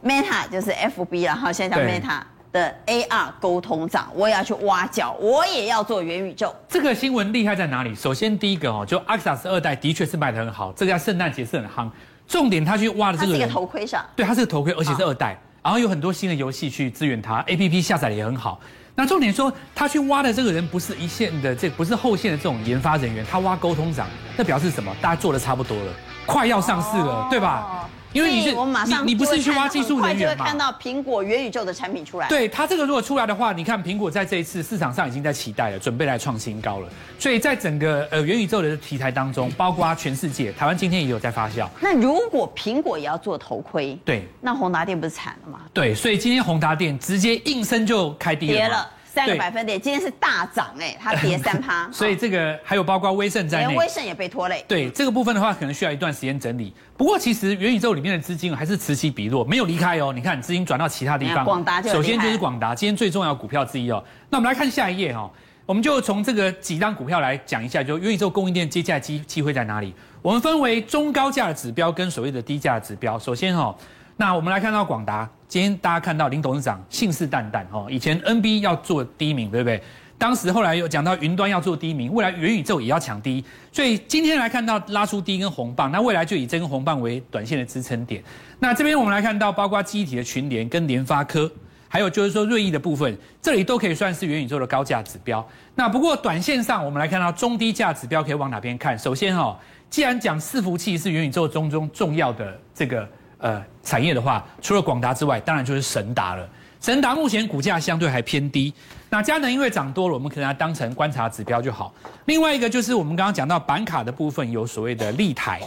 [0.01, 2.22] Meta，就是 FB 然后现在叫 Meta。
[2.53, 6.53] 的 AR 沟通长，我也要去挖角，我也要做元宇宙。
[6.67, 7.95] 这个新闻厉害在哪里？
[7.95, 11.89] 首先第一个哦，就 Axis 二代的确是卖的很好，这个在圣诞节是很夯。
[12.28, 18.59] 重点他去挖的这个，它是一个头盔上，对，它是个头盔，而且是二代，然后有很多新的游戏去支援它，APP 下载的也很好。
[18.95, 24.05] 那重点说，他去挖的这个人不是一线的，这不是后线的这种研发人员，他挖沟通长，
[24.36, 24.93] 那表示什么？
[25.01, 25.93] 大家做的差不多了，
[26.26, 27.89] 快要上市了，对吧？
[28.14, 30.34] 因为你是，我马上你你不是去挖技术人员吗？
[30.36, 32.28] 就会看到苹果元宇宙的产品出来。
[32.28, 36.89] 对，它这个如果出来的话，你看苹果在这一次市场上已经在期待了，准备来创新高了。
[37.18, 41.68] 所以在整个呃元宇宙的题材当中，包括全世界，台湾今天也有在发酵。
[41.80, 45.59] 那如果苹果也要做头盔，对，那宏达电不是惨了吗？
[45.74, 48.53] 对，所以今天宏达电直接应声就开低了。
[48.53, 48.89] 跌了。
[49.14, 54.64] 三个百分点，今天是大涨哎，它跌 三趴，所以这个还有包括威盛在内，连威盛也被拖累。
[54.70, 56.74] 对这个部分的话，可能需要一段时间整理。
[56.95, 60.14] 不过其实元宇宙里面的资金还是此起彼落，没有离开哦。
[60.14, 64.01] 你看资金转到其他地方，广达首先就是广达，今天最重要的股票之一哦。
[64.30, 65.30] 那我们来看下一页哈，
[65.66, 69.93] 我们就从这个几张股票来讲一下，就元宇宙供应链接下来机机会在哪里？
[70.22, 73.20] 我们分为中高价的指标跟所谓的低价的指标。
[73.20, 73.76] 首先哈。
[74.18, 79.83] 那我们来看到广达，今天大家看到林董事长信誓旦旦哦，以前 NB 要做第一名，对不对？
[80.17, 88.23] 当时后来又讲到云端要做第一名，未来元宇宙也要抢第一，所以今天来看到拉出第一根红棒，那未来就以这根红棒为短线的支撑点。
[88.59, 91.51] 那这边我们来看到，包括记忆体的群联跟联发科，
[91.89, 95.45] 还有就是说瑞意的部分，这里都可以算是元宇宙的高价指标。
[95.75, 98.97] 那不过短线上，我们来看到中低价指标可以往哪边看？
[98.97, 99.57] 首先哦，
[99.89, 103.05] 既然讲伺服器是元宇宙中中重要的这个。
[103.41, 106.47] 呃，产业的话，除了广达之外，当然就是神达了。
[106.79, 108.73] 神达目前股价相对还偏低，
[109.09, 111.93] 那佳能因为涨多了，我们可能要当成观察指标就好。
[112.25, 115.59] 另外一个就是我们刚刚讲到板卡的部分，有所谓的立台。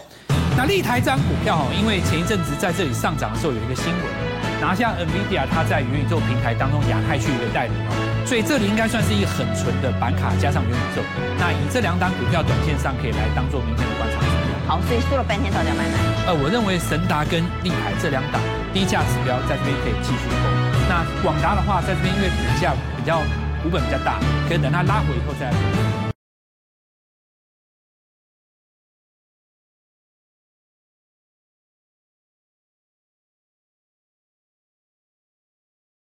[0.57, 11.03] 那立台这张股票哈，因为前一阵子在这里上涨的时候有一个新闻，拿下 NVIDIA 它在元宇宙平台当中亚太区域的代理哦，所以这里应该算是一个很纯的板卡加上元宇宙。
[11.39, 14.34] 那以这两档股票短线上可以来当做明天的观察。
[14.67, 15.97] 好，所以说了半天，到底要买哪？
[16.27, 18.41] 呃，我认为神达跟利海这两档
[18.73, 20.41] 低价指标在这边可以继续攻。
[20.89, 23.21] 那广达的话，在这边因为股价比较
[23.63, 25.94] 股本比较大，可以等它拉回以后再来。